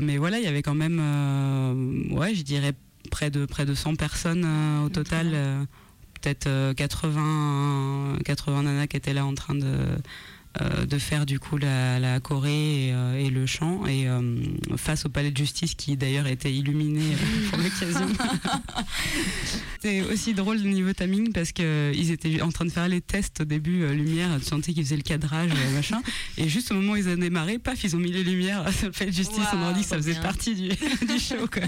[0.00, 2.72] Mais voilà, il y avait quand même, euh, ouais, je dirais
[3.10, 5.30] près de, près de 100 personnes euh, au total.
[5.32, 5.64] euh,
[6.20, 9.74] Peut-être euh, 80, 80 nanas qui étaient là en train de,
[10.60, 13.86] euh, de faire du coup la, la choré et, euh, et le chant.
[13.86, 14.20] Et euh,
[14.76, 17.02] face au palais de justice qui d'ailleurs était illuminé
[17.50, 18.08] pour l'occasion.
[19.80, 23.40] C'était aussi drôle au niveau timing parce qu'ils étaient en train de faire les tests
[23.40, 26.02] au début, lumière, tu sentais qu'ils faisaient le cadrage, euh, machin.
[26.36, 28.86] Et juste au moment où ils ont démarré, paf, ils ont mis les lumières sur
[28.86, 29.38] le palais de justice.
[29.54, 31.62] on leur dit que ça faisait partie du, du show, quoi.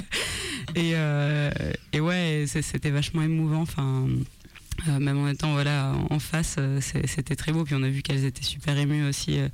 [0.75, 0.93] Et,
[1.93, 3.63] et ouais, c'est- c'était vachement émouvant.
[3.63, 4.07] Enfin.
[4.89, 7.65] Euh, même en étant voilà en face, euh, c'était très beau.
[7.65, 9.39] Puis on a vu qu'elles étaient super émues aussi.
[9.39, 9.49] euh,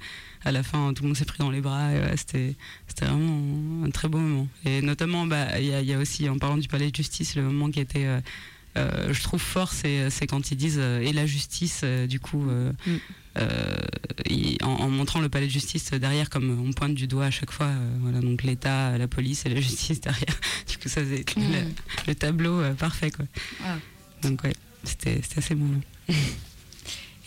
[0.44, 1.88] à la fin, tout le monde s'est pris dans les bras.
[1.90, 2.54] ouais, c'était
[3.00, 4.46] vraiment un très beau moment.
[4.64, 7.34] Et notamment, bah, il y, a- y a aussi en parlant du palais de justice,
[7.34, 8.06] le moment qui était
[8.76, 12.46] euh, je trouve fort, c'est quand ils disent et la justice, du coup,
[14.28, 17.30] ils- en, en montrant le palais de justice derrière, comme on pointe du doigt à
[17.30, 20.34] chaque fois, voilà, donc l'État, la police et la justice derrière.
[20.68, 21.42] Du coup, ça c'est Mm.
[21.52, 21.58] le,
[22.08, 23.24] le tableau parfait, quoi.
[23.60, 23.80] Wow.
[24.22, 24.54] Donc ouais,
[24.84, 25.80] c'était assez mouvant.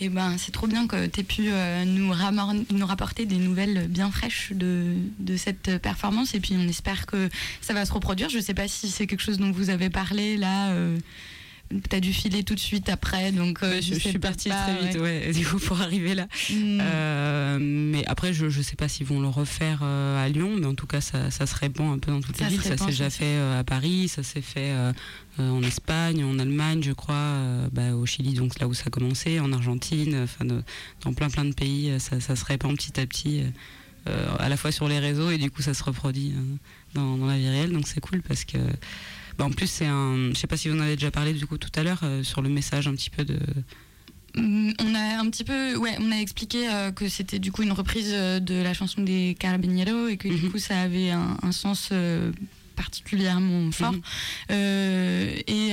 [0.00, 2.10] Et ben, c'est trop bien que tu aies pu euh, nous,
[2.84, 6.34] rapporter des nouvelles bien fraîches de, de, cette performance.
[6.34, 7.28] Et puis, on espère que
[7.60, 8.28] ça va se reproduire.
[8.28, 10.70] Je ne sais pas si c'est quelque chose dont vous avez parlé là.
[10.70, 10.98] Euh,
[11.88, 15.00] tu as dû filer tout de suite après, donc euh, je, suis partie très vite,
[15.00, 15.32] ouais.
[15.34, 16.26] du coup pour arriver là.
[16.50, 16.78] Mm.
[16.80, 20.66] Euh, mais après, je ne sais pas s'ils vont le refaire euh, à Lyon, mais
[20.66, 22.62] en tout cas, ça, ça se répand un peu dans toutes les villes.
[22.62, 24.72] Ça s'est déjà fait à Paris, ça s'est fait
[25.38, 27.36] en Espagne, en Allemagne, je crois,
[27.72, 31.44] bah, au Chili, donc là où ça a commencé, en Argentine, enfin dans plein plein
[31.44, 33.42] de pays, ça, ça, se répand petit à petit.
[34.06, 36.34] à la fois sur les réseaux et du coup ça se reproduit
[36.94, 38.58] dans, dans la vie réelle donc c'est cool parce que
[39.38, 40.30] bah, en plus, c'est un.
[40.30, 42.22] Je sais pas si vous en avez déjà parlé du coup tout à l'heure euh,
[42.22, 43.38] sur le message un petit peu de.
[44.36, 47.62] Mm, on a un petit peu, ouais, on a expliqué euh, que c'était du coup
[47.62, 50.50] une reprise euh, de la chanson des Carabineros et que du mhm.
[50.50, 51.92] coup ça avait un, sens
[52.76, 53.92] particulièrement fort.
[53.92, 54.02] Mhm.
[54.50, 55.72] et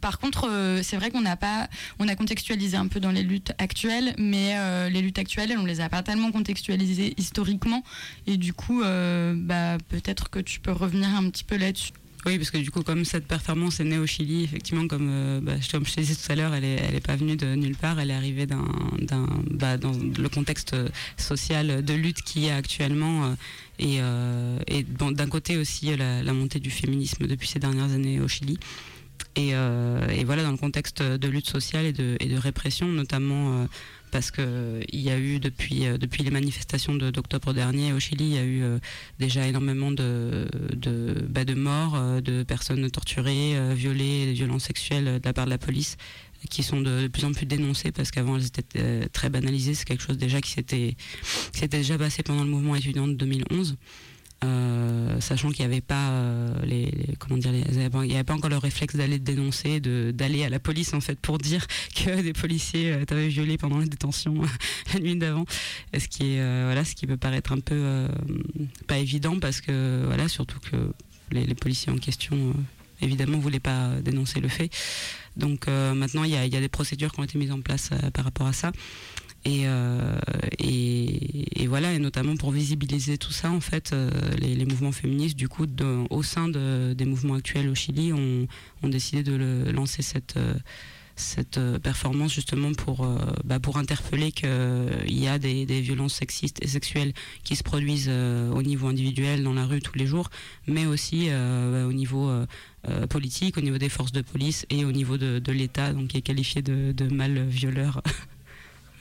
[0.00, 1.68] par contre, c'est vrai qu'on n'a pas,
[2.00, 5.80] on a contextualisé un peu dans les luttes actuelles, mais les luttes actuelles, on les
[5.80, 7.84] a pas tellement contextualisées historiquement,
[8.26, 11.92] et du coup, bah, peut-être que tu peux revenir un petit peu là-dessus.
[12.24, 15.40] Oui, parce que du coup, comme cette performance est née au Chili, effectivement, comme, euh,
[15.40, 17.74] bah, je te disais tout à l'heure, elle n'est elle est pas venue de nulle
[17.74, 18.64] part, elle est arrivée d'un,
[19.50, 20.76] bah, dans le contexte
[21.16, 23.24] social de lutte qui est actuellement.
[23.24, 23.34] Euh,
[23.80, 28.28] et, euh, et d'un côté aussi la, montée du féminisme depuis ces dernières années au
[28.28, 28.58] Chili.
[29.34, 33.66] Et, et, voilà, dans le contexte de lutte sociale et de, et de répression, notamment
[34.12, 38.34] parce qu'il y a eu depuis, euh, depuis les manifestations d'octobre dernier au Chili, il
[38.34, 38.78] y a eu euh,
[39.18, 45.18] déjà énormément de, de, bah, de morts, euh, de personnes torturées, violées, de violences sexuelles
[45.20, 45.96] de la part de la police
[46.50, 49.74] qui sont de, plus en plus dénoncées parce qu'avant elles étaient très banalisées.
[49.74, 50.96] C'est quelque chose déjà qui s'était
[51.68, 53.76] déjà passé pendant le mouvement étudiant de 2011.
[54.44, 56.90] Euh, sachant qu'il n'y avait pas euh, les,
[57.20, 60.94] comment dire il n'y avait pas encore le réflexe d'aller dénoncer d'aller à la police
[60.94, 61.64] en fait pour dire
[61.94, 64.34] que des policiers euh, t'avaient violé pendant la détention
[64.94, 65.44] la nuit d'avant.
[65.96, 68.08] Ce qui est voilà ce qui peut paraître un peu
[68.86, 70.92] pas évident parce que voilà surtout que
[71.30, 72.54] les, policiers en question
[73.00, 74.70] évidemment voulaient pas dénoncer le fait.
[75.36, 77.90] Donc maintenant il y a, y a, des procédures qui ont été mises en place
[78.12, 78.72] par rapport à ça
[79.46, 80.18] euh,
[80.58, 85.36] et, et, voilà, et notamment pour visibiliser tout ça, en fait, euh, les, mouvements féministes,
[85.36, 85.66] du coup,
[86.10, 88.46] au sein des mouvements actuels au Chili, ont,
[88.84, 90.54] décidé de lancer cette, euh,
[91.16, 93.06] cette performance justement pour,
[93.44, 94.48] bah, pour interpeller qu'il
[95.08, 97.12] y a des, violences sexistes et sexuelles
[97.44, 100.30] qui se produisent au niveau individuel, dans la rue tous les jours,
[100.66, 102.30] mais aussi bah, au niveau
[103.10, 106.22] politique, au niveau des forces de police et au niveau de, l'État, donc qui est
[106.22, 108.02] qualifié de, de mal violeur.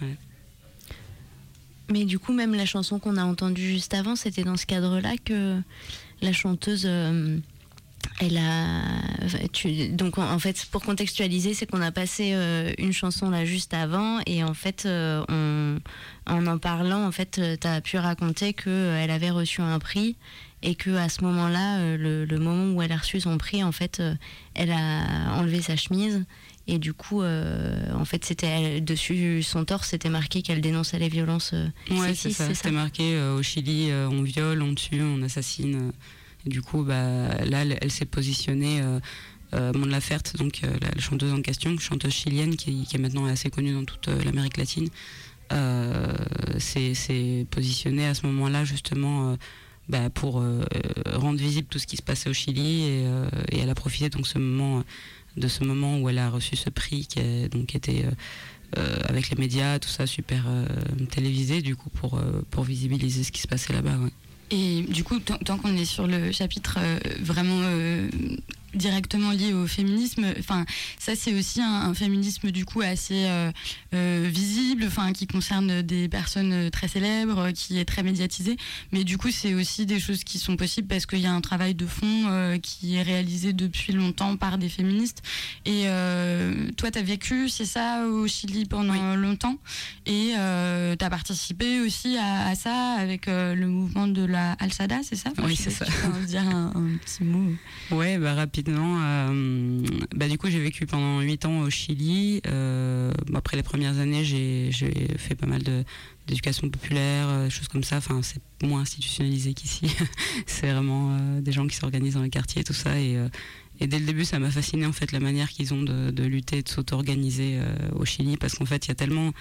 [1.92, 5.14] Mais du coup, même la chanson qu'on a entendue juste avant, c'était dans ce cadre-là
[5.24, 5.60] que
[6.22, 6.84] la chanteuse.
[6.86, 7.38] Euh,
[8.20, 8.82] elle a.
[9.92, 14.20] donc en fait, pour contextualiser, c'est qu'on a passé euh, une chanson là juste avant,
[14.26, 15.24] et en fait, euh,
[16.28, 20.16] en en parlant, en fait, tu as pu raconter qu'elle avait reçu un prix
[20.64, 23.72] et que à ce moment-là, le, le, moment où elle a reçu son prix, en
[23.72, 24.02] fait,
[24.56, 26.24] elle a enlevé sa chemise
[26.72, 31.10] et du coup, euh, en fait, c'était dessus son torse, c'était marqué qu'elle dénonçait les
[31.10, 31.52] violences.
[31.54, 32.54] Euh, ouais, c'est ça.
[32.54, 35.92] C'était marqué euh, au Chili, on viole, on tue, on assassine.
[36.46, 38.82] Et du coup, bah, là, elle, s'est positionnée.
[39.54, 43.84] Mon Laferte, donc la, chanteuse en question, chanteuse chilienne qui, est maintenant assez connue dans
[43.84, 44.88] toute l'Amérique latine,
[46.58, 49.38] s'est positionnée à ce moment-là justement
[49.90, 50.42] bah, pour
[51.14, 53.04] rendre visible tout ce qui se passait au Chili et,
[53.52, 54.86] et elle a profité donc ce moment
[55.38, 58.12] de ce moment où elle a reçu ce prix qui a, donc était euh,
[58.78, 60.66] euh, avec les médias, tout ça super euh,
[61.10, 63.98] télévisé du coup pour, pour visibiliser ce qui se passait là-bas.
[64.52, 66.78] Et du coup, tant qu'on est sur le chapitre
[67.22, 67.62] vraiment
[68.74, 70.26] directement lié au féminisme.
[70.40, 70.66] Enfin,
[71.00, 73.52] ça c'est aussi un, féminisme du coup assez euh,
[73.94, 78.58] euh, visible, enfin qui concerne des personnes très célèbres, qui est très médiatisé.
[78.92, 81.42] Mais du coup, c'est aussi des choses qui sont possibles parce qu'il y a un
[81.42, 85.22] travail de fond euh, qui est réalisé depuis longtemps par des féministes.
[85.66, 85.86] Et
[86.78, 89.58] toi, tu as vécu, c'est ça, au Chili pendant longtemps,
[90.06, 95.32] et tu as participé aussi à, ça avec le mouvement de la Alsada, c'est ça?
[95.44, 95.86] Oui, c'est ça.
[96.28, 97.54] Dire un, un, petit mot.
[97.92, 99.82] Ouais, bah rapidement euh,
[100.16, 102.42] bah, du coup, j'ai vécu pendant 8 ans au Chili.
[102.48, 104.72] Euh, après les premières années, j'ai
[105.18, 105.62] fait pas mal
[106.28, 107.98] d'éducation populaire, euh, choses comme ça.
[107.98, 109.88] Enfin, c'est moins institutionnalisé qu'ici.
[110.46, 113.00] c'est vraiment des gens qui s'organisent dans les quartiers et tout ça.
[113.00, 113.18] Et,
[113.80, 116.24] et dès le début, ça m'a fasciné en fait la manière qu'ils ont de, de,
[116.24, 117.60] lutter, de s'auto-organiser
[117.96, 119.32] au Chili, parce qu'en fait, il y a tellement,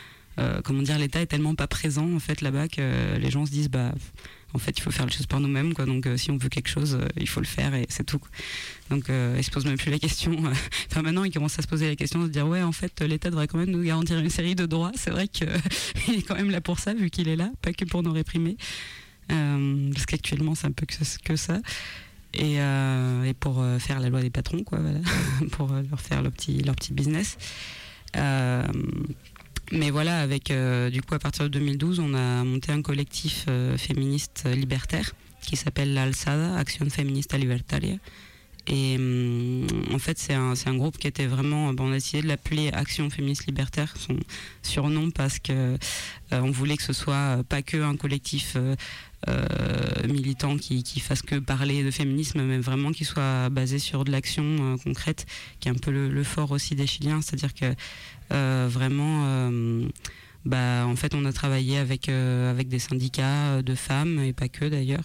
[0.65, 3.71] comment dire, l'État est tellement pas présent en fait là-bas que les gens se disent
[3.71, 3.93] bah
[4.55, 5.73] En fait, il faut faire les choses par nous-mêmes.
[5.73, 8.21] Donc, si on veut quelque chose, il faut le faire et c'est tout.
[8.91, 10.37] Donc, il se pose même plus la question.
[10.91, 13.01] enfin, maintenant, il commence à se poser la question de se dire, ouais, en fait,
[13.01, 14.93] l'État devrait quand même nous garantir une série de droits.
[14.97, 15.49] C'est vrai qu'il
[16.09, 18.57] est quand même là pour ça, vu qu'il est là, pas que pour nous réprimer.
[19.29, 21.61] parce qu'actuellement, c'est un peu que ça
[22.35, 25.01] et, euh, pour euh, faire la loi des patrons, quoi, voilà,
[25.53, 27.37] pour euh, leur faire leur petit, leur petit business.
[29.73, 30.53] Mais voilà, avec
[30.93, 33.47] du coup à partir de 2012, on a monté un collectif
[33.77, 35.13] féministe libertaire
[35.43, 37.97] qui s'appelle l'Alsada, Action Feminista Libertaria.
[38.67, 38.99] Et
[39.93, 41.73] en fait, c'est un, un, groupe qui était vraiment.
[41.73, 44.17] Bon, on a décidé de l'appeler Action Féministe Libertaire, son
[44.63, 45.79] surnom, parce que
[46.31, 48.57] on voulait que ce soit pas que un collectif
[49.29, 54.05] euh, militants qui, qui fassent que parler de féminisme, mais vraiment qui soit basé sur
[54.05, 55.27] de l'action euh, concrète,
[55.61, 57.75] qui est un peu le, fort aussi des Chiliens, c'est-à-dire que euh,
[58.31, 59.51] vraiment
[60.47, 64.65] bah, en fait, on a travaillé avec, avec des syndicats de femmes, et pas que
[64.65, 65.05] d'ailleurs,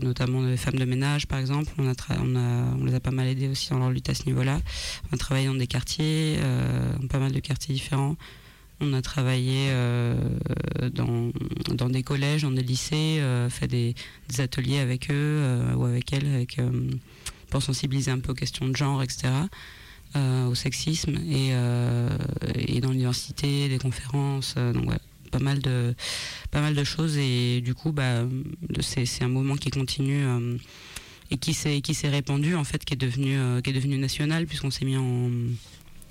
[0.00, 1.72] notamment des femmes de ménage par exemple.
[1.78, 4.60] On, a on, les a pas mal aidées aussi dans leur lutte à ce niveau-là.
[5.10, 6.38] On a travaillé dans des quartiers,
[7.00, 8.16] dans pas mal de quartiers différents.
[8.82, 10.16] On a travaillé euh,
[10.94, 11.30] dans,
[11.74, 13.94] dans, des collèges, dans des lycées, euh, fait des,
[14.38, 16.58] ateliers avec eux euh, ou avec elles avec,
[17.50, 19.28] pour sensibiliser un peu aux questions de genre, etc.
[20.14, 21.50] au sexisme et,
[22.56, 24.90] et dans l'université, des conférences, donc
[25.30, 25.94] pas mal de
[26.50, 28.24] pas mal de choses et du coup bah
[28.80, 30.24] c'est un mouvement qui continue
[31.30, 34.46] et qui s'est qui s'est répandu en fait qui est devenu qui est devenu national
[34.46, 35.30] puisqu'on s'est mis en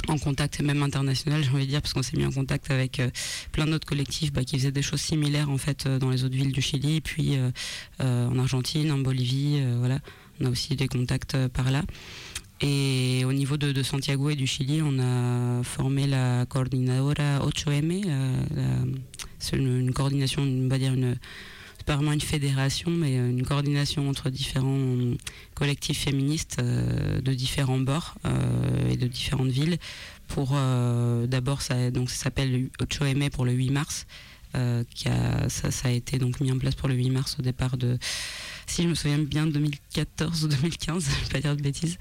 [0.07, 2.99] en contact, même international, j'ai envie de dire, parce qu'on s'est mis en contact avec
[2.99, 3.09] euh,
[3.51, 6.35] plein d'autres collectifs bah, qui faisaient des choses similaires en fait euh, dans les autres
[6.35, 9.99] villes du Chili, puis euh, en Argentine, en Bolivie, voilà.
[10.41, 11.83] On a aussi des contacts par là.
[12.61, 18.03] Et au niveau de, Santiago et du Chili, on a formé la coordinadora 8M.
[19.39, 21.17] c'est une, coordination, on va dire une
[21.89, 25.15] pas vraiment une fédération, mais euh, une coordination entre différents euh,
[25.55, 28.13] collectifs féministes euh, de différents bords
[28.91, 29.79] et de différentes villes.
[30.27, 30.55] Pour
[31.27, 34.05] d'abord, ça, donc s'appelle Ochoeme pour le 8 mars.
[34.93, 37.41] qui a, ça, ça, a été donc mis en place pour le 8 mars au
[37.41, 37.97] départ de,
[38.67, 41.97] si je me souviens bien, 2014 ou 2015, je ne vais pas dire de bêtises.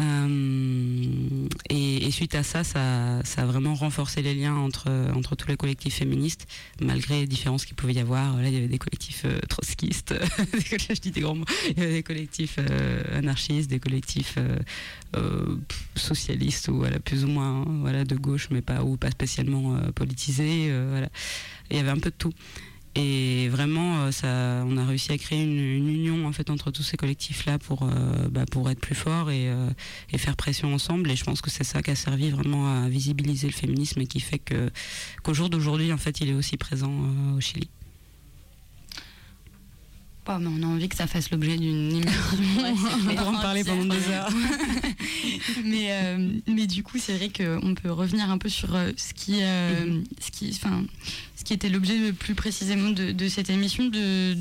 [0.00, 5.56] Euh, et, suite à ça, ça, a vraiment renforcé les liens entre, entre tous les
[5.56, 6.46] collectifs féministes,
[6.80, 8.36] malgré les différences qu'il pouvait y avoir.
[8.36, 10.14] Là, il y avait des collectifs euh, trotskistes,
[10.52, 14.38] je dis des grands mots, il y avait des collectifs euh, anarchistes, des collectifs
[15.94, 20.72] socialistes ou voilà, plus ou moins voilà, de gauche, mais pas, ou pas spécialement politisés.
[20.90, 21.08] voilà.
[21.70, 22.32] il y avait un peu de tout.
[22.94, 26.82] Et vraiment, euh, ça, on a réussi à créer une, union en fait entre tous
[26.82, 29.70] ces collectifs-là pour, euh, bah, pour être plus forts euh,
[30.12, 31.10] et, faire pression ensemble.
[31.10, 34.06] Et je pense que c'est ça qui a servi vraiment à visibiliser le féminisme et
[34.06, 34.70] qui fait que
[35.22, 36.92] qu'au jour d'aujourd'hui, en fait, il est aussi présent
[37.36, 37.68] au Chili.
[40.24, 42.10] Bon, mais on a envie que ça fasse l'objet d'une émission.
[43.10, 44.30] on pourra en parler pendant deux heures.
[45.64, 46.16] mais,
[46.46, 50.04] mais du coup, c'est vrai qu'on peut revenir un peu sur ce qui, mm-hmm.
[50.20, 50.84] ce qui, enfin,
[51.42, 54.36] ce qui était l'objet plus précisément de, cette émission de,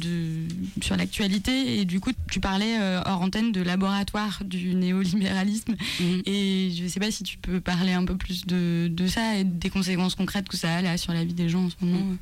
[0.81, 1.79] sur l'actualité.
[1.79, 5.75] Et du coup, tu parlais euh, hors antenne de laboratoire du néolibéralisme.
[5.99, 6.21] Mhm.
[6.27, 9.43] Et je ne sais pas si tu peux parler un peu plus de, ça et
[9.43, 12.05] des conséquences concrètes que ça a là sur la vie des gens en ce moment.
[12.05, 12.17] Mhm.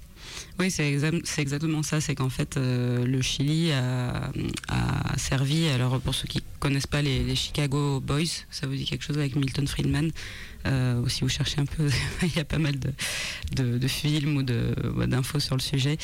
[0.60, 0.92] Oui, c'est
[1.38, 2.02] exactement ça.
[2.02, 4.32] C'est qu'en fait, euh, le Chili a,
[5.18, 5.68] servi.
[5.70, 9.18] Alors, pour ceux qui connaissent pas les, les, Chicago Boys, ça vous dit quelque chose
[9.18, 10.12] avec Milton Friedman?
[10.68, 11.90] Euh, si vous cherchez un peu,
[12.24, 15.98] il y a pas mal de, de, films ou d'infos sur le sujet.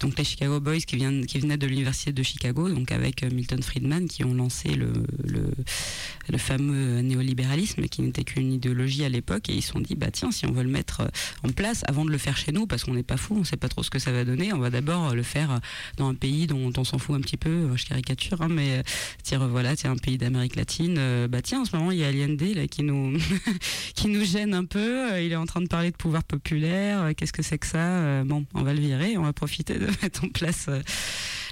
[0.00, 3.30] Donc les Chicago Boys qui, viennent, qui venaient de l'université de Chicago, donc avec euh,
[3.30, 4.92] Milton Friedman, qui ont lancé le,
[5.24, 10.10] le, fameux néolibéralisme, qui n'était qu'une idéologie à l'époque, et ils se sont dit, bah
[10.10, 11.08] tiens, si on veut le mettre euh,
[11.44, 13.56] en place, avant de le faire chez nous, parce qu'on n'est pas fou, on sait
[13.56, 15.60] pas trop ce que ça va donner, on va d'abord le faire
[15.96, 18.82] dans un pays dont on s'en fout un petit peu, je caricature, hein, mais
[19.22, 22.08] tiens, voilà, c'est un pays d'Amérique latine, bah tiens, en ce moment, il y a
[22.08, 23.18] Allende là, qui nous
[24.08, 25.12] nous gêne un peu.
[25.12, 27.02] Euh, il est en train de parler de pouvoir populaire.
[27.02, 29.16] Euh, qu'est-ce que c'est que ça euh, Bon, on va le virer.
[29.16, 30.68] On va profiter de mettre en place,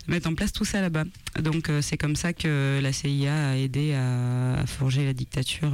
[0.08, 1.04] mettre en place tout ça là-bas.
[1.40, 5.72] Donc c'est comme ça que la CIA a aidé à, forger la dictature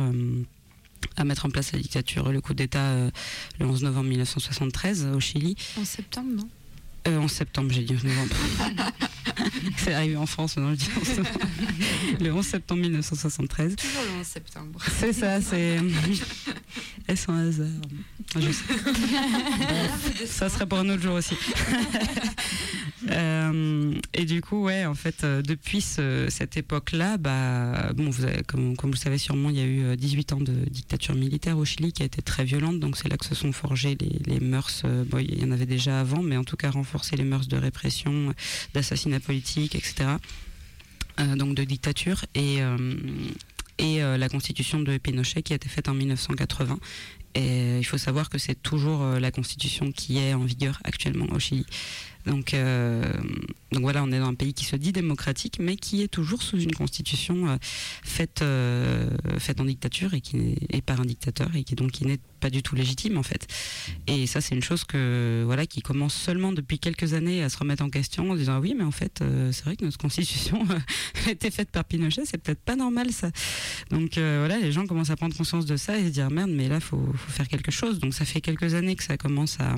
[1.17, 2.95] à mettre en place la dictature, le coup d'État
[3.59, 5.57] le 11 novembre 1973 au Chili.
[5.81, 6.49] En septembre, non?
[7.07, 8.35] Euh, en septembre, j'ai dit novembre.
[9.77, 10.89] c'est arrivé en France, non, je dis
[12.21, 13.77] Le 11 septembre 1973.
[13.77, 14.81] Toujours le 11 septembre.
[14.99, 15.79] C'est ça, c'est.
[17.09, 17.67] Est-ce un hasard
[18.35, 20.27] je sais.
[20.27, 21.35] Ça serait pour un autre jour aussi.
[23.11, 28.25] Euh, et du coup, ouais, en fait, euh, depuis ce- cette époque-là, bah, bon, vous
[28.25, 30.53] avez- comme, comme vous le savez sûrement, il y a eu euh, 18 ans de
[30.69, 32.81] dictature militaire au Chili qui a été très violente.
[32.81, 34.83] Donc c'est là que se sont forgées les, les mœurs.
[34.85, 37.47] euh, bon, il y en avait déjà avant, mais en tout cas renforcer les mœurs
[37.47, 38.35] de répression,
[38.73, 40.17] d'assassinat politique, etc.
[41.21, 42.95] Euh, donc de dictature et euh,
[43.79, 46.79] et euh, la constitution de Pinochet qui a été faite en 1980.
[47.35, 51.39] Et il faut savoir que c'est toujours la constitution qui est en vigueur actuellement au
[51.39, 51.67] Chili.
[52.27, 53.03] Donc, euh,
[53.73, 56.43] donc voilà, on est dans un pays qui se dit démocratique, mais qui est toujours
[56.43, 59.09] sous une constitution euh, faite, euh,
[59.39, 62.51] faite en dictature et qui n'est et par un dictateur et qui donc n'est pas
[62.51, 63.47] du tout légitime en fait.
[64.09, 67.59] Et ça, c'est une chose que voilà qui commence seulement depuis quelques années à se
[67.59, 69.23] remettre en question en disant ah oui, mais en fait,
[69.53, 70.67] c'est vrai que notre constitution
[71.27, 73.31] a été faite par Pinochet, c'est peut-être pas normal ça.
[73.91, 76.69] Donc voilà, les gens commencent à prendre conscience de ça et se dire merde, mais
[76.69, 78.01] là faut, faut faire quelque chose.
[78.01, 79.77] Donc ça fait quelques années que ça commence à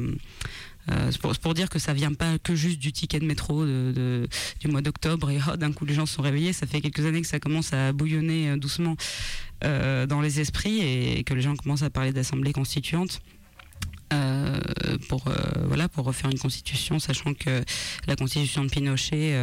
[0.90, 3.64] euh, c'est pour, pour dire que ça vient pas que juste du ticket de métro
[3.64, 6.52] du mois d'octobre et d'un coup les gens se sont réveillés.
[6.52, 8.96] Ça fait quelques années que ça commence à bouillonner euh, doucement
[9.64, 13.20] euh, dans les esprits et que les gens commencent à parler d'assemblée constituante.
[15.08, 15.24] pour
[15.66, 17.62] voilà pour refaire une constitution sachant que
[18.06, 19.36] la constitution de Pinochet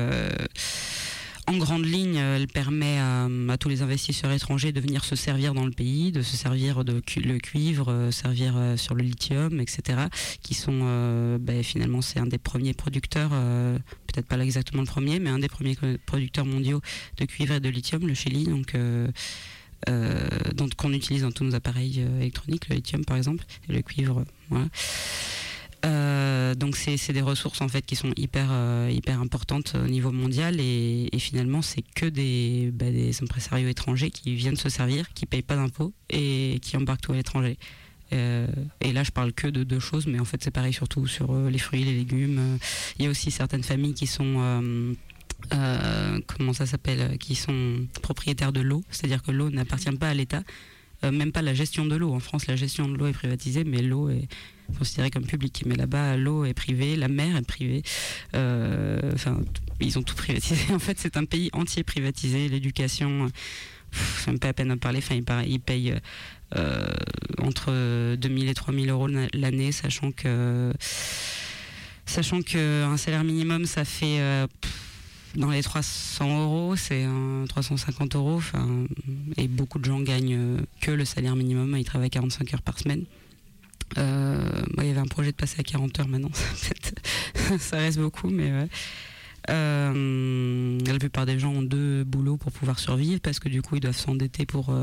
[1.48, 5.54] en grande ligne, elle permet à, à tous les investisseurs étrangers de venir se servir
[5.54, 9.60] dans le pays, de se servir de le cuivre, euh, servir euh, sur le lithium,
[9.60, 10.00] etc.
[10.42, 13.78] Qui sont, euh, ben, finalement, c'est un des premiers producteurs, euh,
[14.08, 16.82] peut-être pas exactement le premier, mais un des premiers producteurs mondiaux
[17.18, 18.46] de cuivre et de lithium, le Chili.
[18.46, 19.08] Donc, euh,
[19.90, 20.28] euh,
[20.78, 24.26] qu'on utilise dans tous nos appareils euh, électroniques, le lithium par exemple, et le cuivre.
[24.50, 24.66] Voilà.
[25.86, 30.12] Euh, donc c'est des ressources en fait qui sont hyper euh, hyper importantes au niveau
[30.12, 35.26] mondial et, finalement c'est que des, bah, des impresarios étrangers qui viennent se servir, qui
[35.26, 37.58] payent pas d'impôts et qui embarquent tout à l'étranger.
[38.14, 38.48] Euh,
[38.82, 41.36] et là je parle que de deux choses, mais en fait c'est pareil surtout sur
[41.36, 42.58] les fruits, les légumes.
[42.98, 44.96] Il y a aussi certaines familles qui sont
[45.50, 50.44] comment ça s'appelle, qui sont propriétaires de l'eau, c'est-à-dire que l'eau n'appartient pas à l'État,
[51.12, 52.14] même pas la gestion de l'eau.
[52.14, 54.28] En France, la gestion de l'eau est privatisée, mais l'eau est
[54.78, 55.64] considérée comme publique.
[55.66, 57.84] Mais là-bas, l'eau est privée, la mer est privée.
[58.36, 59.40] Euh, Enfin,
[59.80, 60.62] ils ont tout privatisé.
[60.74, 62.50] En fait, c'est un pays entier privatisé.
[62.50, 63.32] L'éducation,
[63.92, 65.00] c'est même pas à peine à parler.
[65.00, 65.96] Enfin, ils, payent
[66.56, 66.88] euh,
[67.40, 70.72] entre 2000 et 3000 euros l'an- l'année, sachant que
[72.06, 74.48] sachant qu'un salaire minimum, ça fait euh,
[75.36, 78.42] dans les 300 euros, c'est un 350 euros.
[79.38, 81.76] Et beaucoup de gens gagnent euh, que le salaire minimum.
[81.78, 83.04] Ils travaillent 45 heures par semaine.
[83.98, 86.32] Euh, il y avait un projet de passer à 40 heures maintenant.
[87.60, 88.68] Ça, reste beaucoup, mais ouais.
[89.52, 93.76] Euh, la plupart des gens ont deux boulots pour pouvoir survivre parce que du coup
[93.76, 94.74] ils doivent s'endetter pour,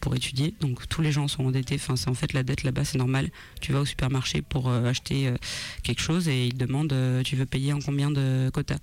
[0.00, 0.54] pour étudier.
[0.60, 1.74] Donc tous les gens sont endettés.
[1.74, 3.30] Enfin, c'est en fait la dette là-bas, c'est normal.
[3.60, 5.32] Tu vas au supermarché pour acheter
[5.82, 6.94] quelque chose et ils te demandent
[7.24, 8.78] tu veux payer en combien de quotas?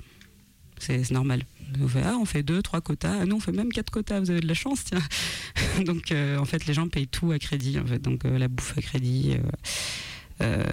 [0.82, 1.44] C'est normal.
[1.80, 3.20] On fait, ah, on fait deux, trois quotas.
[3.22, 4.20] Ah non, on fait même quatre quotas.
[4.20, 5.02] Vous avez de la chance, tiens.
[5.86, 7.80] donc, euh, en fait, les gens payent tout à crédit.
[7.80, 9.38] En fait, donc euh, la bouffe à crédit.
[10.42, 10.64] euh,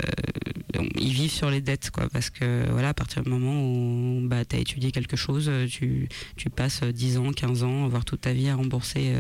[0.99, 4.45] ils vivent sur les dettes, quoi, parce que voilà, à partir du moment où bah,
[4.47, 8.33] tu as étudié quelque chose, tu, tu passes 10 ans, 15 ans, voire toute ta
[8.33, 9.13] vie à rembourser,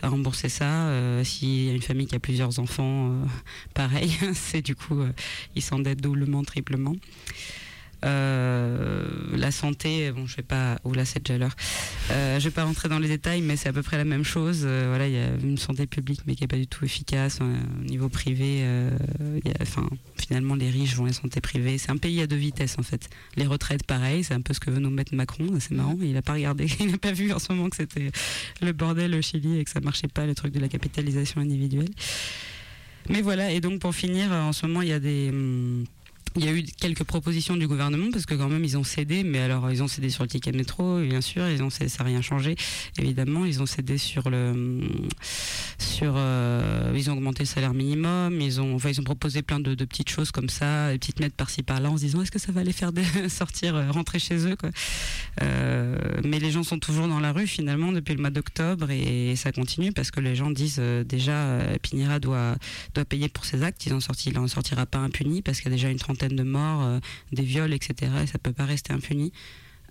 [0.00, 0.88] à rembourser ça.
[1.24, 3.14] S'il y a une famille qui a plusieurs enfants,
[3.74, 5.02] pareil, c'est du coup,
[5.54, 6.96] ils s'endettent doublement, triplement.
[8.04, 9.04] Euh,
[9.36, 11.56] la santé, bon, je vais pas, ou là c'est déjà l'heure.
[12.10, 14.24] Euh, je vais pas rentrer dans les détails, mais c'est à peu près la même
[14.24, 14.62] chose.
[14.64, 17.38] Euh, voilà, il y a une santé publique, mais qui est pas du tout efficace.
[17.40, 19.64] Euh, au niveau privé, a-
[20.16, 21.78] finalement, les riches vont la santé privée.
[21.78, 23.08] C'est un pays à deux vitesses en fait.
[23.36, 25.46] Les retraites, pareil, c'est un peu ce que veut nous mettre Macron.
[25.60, 28.10] C'est marrant, il a pas regardé, il n'a pas vu en ce moment que c'était
[28.60, 31.88] le bordel au Chili et que ça marchait pas le truc de la capitalisation individuelle.
[33.08, 35.28] Mais voilà, et donc pour finir, en ce moment, il y a des.
[35.30, 35.84] hum,
[36.36, 39.22] il y a eu quelques propositions du gouvernement parce que quand même ils ont cédé,
[39.22, 42.04] mais alors ils ont cédé sur le ticket métro, bien sûr, ils ont cédé, ça
[42.04, 42.56] n'a rien changé,
[42.98, 44.80] évidemment, ils ont cédé sur le,
[45.78, 49.60] sur, euh, ils ont augmenté le salaire minimum, ils ont, enfin ils ont proposé plein
[49.60, 52.38] de, petites choses comme ça, des petites mètres par-ci par-là, en se disant est-ce que
[52.38, 52.92] ça va les faire
[53.28, 54.70] sortir, euh, rentrer chez eux, quoi.
[55.42, 59.34] Euh, mais les gens sont toujours dans la rue finalement depuis le mois d'octobre et
[59.36, 62.56] ça continue parce que les gens disent déjà Pinera doit
[62.94, 63.86] doit payer pour ses actes.
[63.86, 66.21] Il en sorti, il en sortira pas impuni parce qu'il y a déjà une trentaine
[66.28, 67.00] de morts, euh,
[67.32, 68.12] des viols, etc.
[68.22, 69.32] Et ça peut pas rester impuni.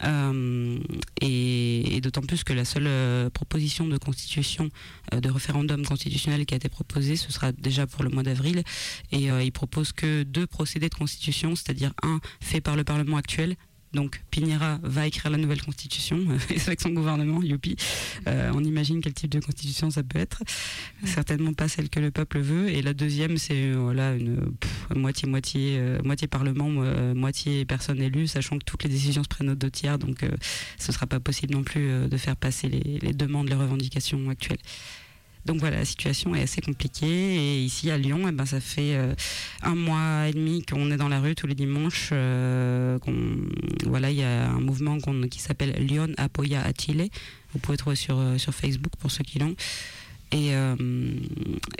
[0.04, 0.80] Euh,
[1.22, 4.70] et, d'autant plus que la seule euh, proposition de constitution,
[5.16, 8.64] de référendum constitutionnel qui a été proposée, ce sera déjà pour le mois d'avril.
[9.12, 13.56] Et il propose que deux procédés de constitution, c'est-à-dire un fait par le Parlement actuel
[13.94, 16.20] Donc Piñera va écrire la nouvelle constitution
[16.68, 17.76] avec son gouvernement, youpi.
[18.28, 20.44] Euh, on imagine quel type de constitution ça peut être.
[21.04, 22.70] Certainement pas celle que le peuple veut.
[22.70, 24.54] Et la deuxième, c'est voilà une
[24.96, 29.28] moitié moitié euh, moitié parlement, euh, moitié personne élue, sachant que toutes les décisions se
[29.28, 30.00] prennent au deux tiers.
[30.00, 30.26] Donc
[30.78, 34.60] ce sera pas possible non plus de faire passer les, les demandes, les revendications actuelles.
[35.46, 37.08] Donc voilà, la situation est assez compliquée.
[37.08, 39.14] Et ici à Lyon, eh ben, ça fait euh,
[39.62, 42.10] un mois et demi qu'on est dans la rue tous les dimanches.
[42.12, 43.00] Euh,
[43.86, 44.98] voilà, il y a un mouvement
[45.30, 47.10] qui s'appelle Lyon Apoya a Chile.
[47.54, 49.56] Vous pouvez trouver sur, euh, sur Facebook pour ceux qui l'ont.
[50.34, 50.52] Et,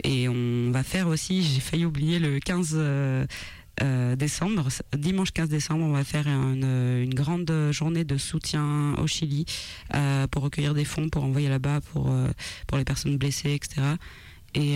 [0.04, 2.78] et on va faire aussi, j'ai failli oublier le 15
[3.80, 9.46] euh, décembre, dimanche 15 décembre, on va faire une, grande journée de soutien au Chili
[9.94, 12.28] euh, pour recueillir des fonds pour envoyer là-bas pour, euh,
[12.66, 13.80] pour les personnes blessées, etc.
[14.54, 14.74] Et,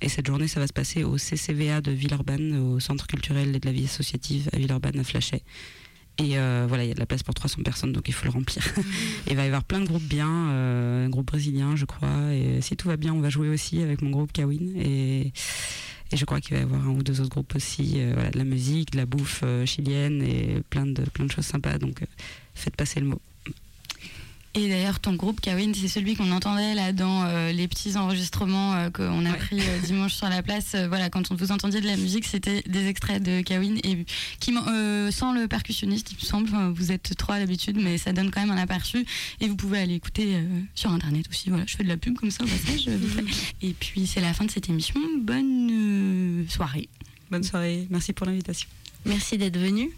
[0.00, 3.60] et, cette journée, ça va se passer au CCVA de Villeurbanne, au Centre culturel et
[3.60, 5.44] de la vie associative à Villeurbanne, à Flachet.
[6.18, 6.30] Et
[6.66, 8.64] voilà, il y a de la place pour 300 personnes, donc il faut le remplir.
[9.30, 12.34] il va y avoir plein de groupes bien, un groupe brésilien, je crois.
[12.34, 14.74] Et si tout va bien, on va jouer aussi avec mon groupe Kawin.
[14.74, 15.32] Et,
[16.12, 18.38] et je crois qu'il va y avoir un ou deux autres groupes aussi, euh, de
[18.38, 21.78] la musique, de la bouffe euh, chilienne et plein de, plein de choses sympas.
[21.78, 22.06] Donc euh,
[22.54, 23.20] faites passer le mot.
[24.54, 28.74] Et d'ailleurs, ton groupe, Kawin, c'est celui qu'on entendait là dans euh, les petits enregistrements
[28.74, 30.76] euh, qu'on a pris euh, dimanche sur la place.
[30.88, 34.04] voilà, quand vous entendiez de la musique, c'était des extraits de Kawin et
[34.40, 34.52] qui,
[35.10, 36.50] sans le percussionniste, il me semble.
[36.74, 39.06] vous êtes trois d'habitude, mais ça donne quand même un aperçu.
[39.40, 40.36] Et vous pouvez aller écouter
[40.74, 41.48] sur internet aussi.
[41.48, 42.90] Voilà, je fais de la pub comme ça au passage.
[43.62, 45.00] et puis, c'est la fin de cette émission.
[45.20, 46.88] Bonne soirée.
[47.30, 47.86] Bonne soirée.
[47.88, 48.68] Merci pour l'invitation.
[49.06, 49.90] Merci d'être venu.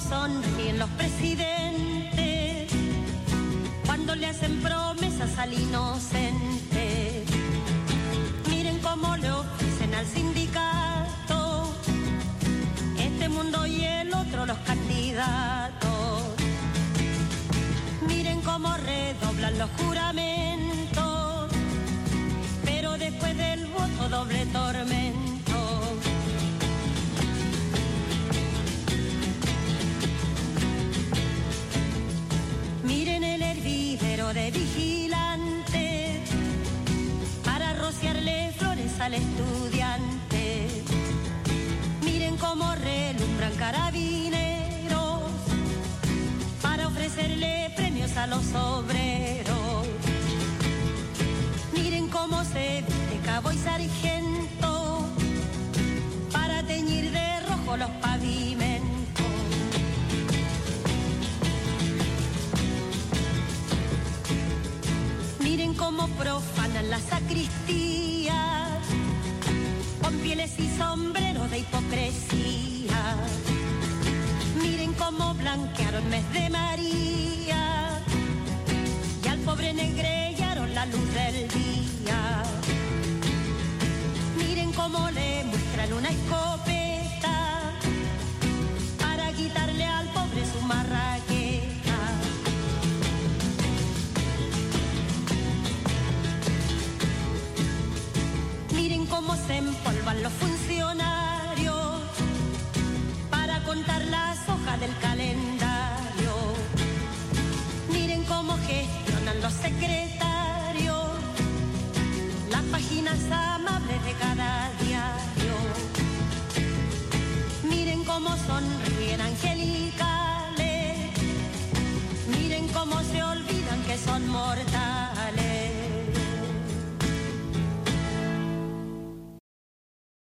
[0.00, 2.72] Sonríen los presidentes
[3.86, 7.24] cuando le hacen promesas al inocente.
[8.48, 11.74] Miren cómo le ofrecen al sindicato
[12.98, 16.22] este mundo y el otro los candidatos.
[18.06, 21.50] Miren cómo redoblan los juramentos,
[22.64, 24.97] pero después del voto doble tormento.
[75.98, 76.67] Blanquearon mes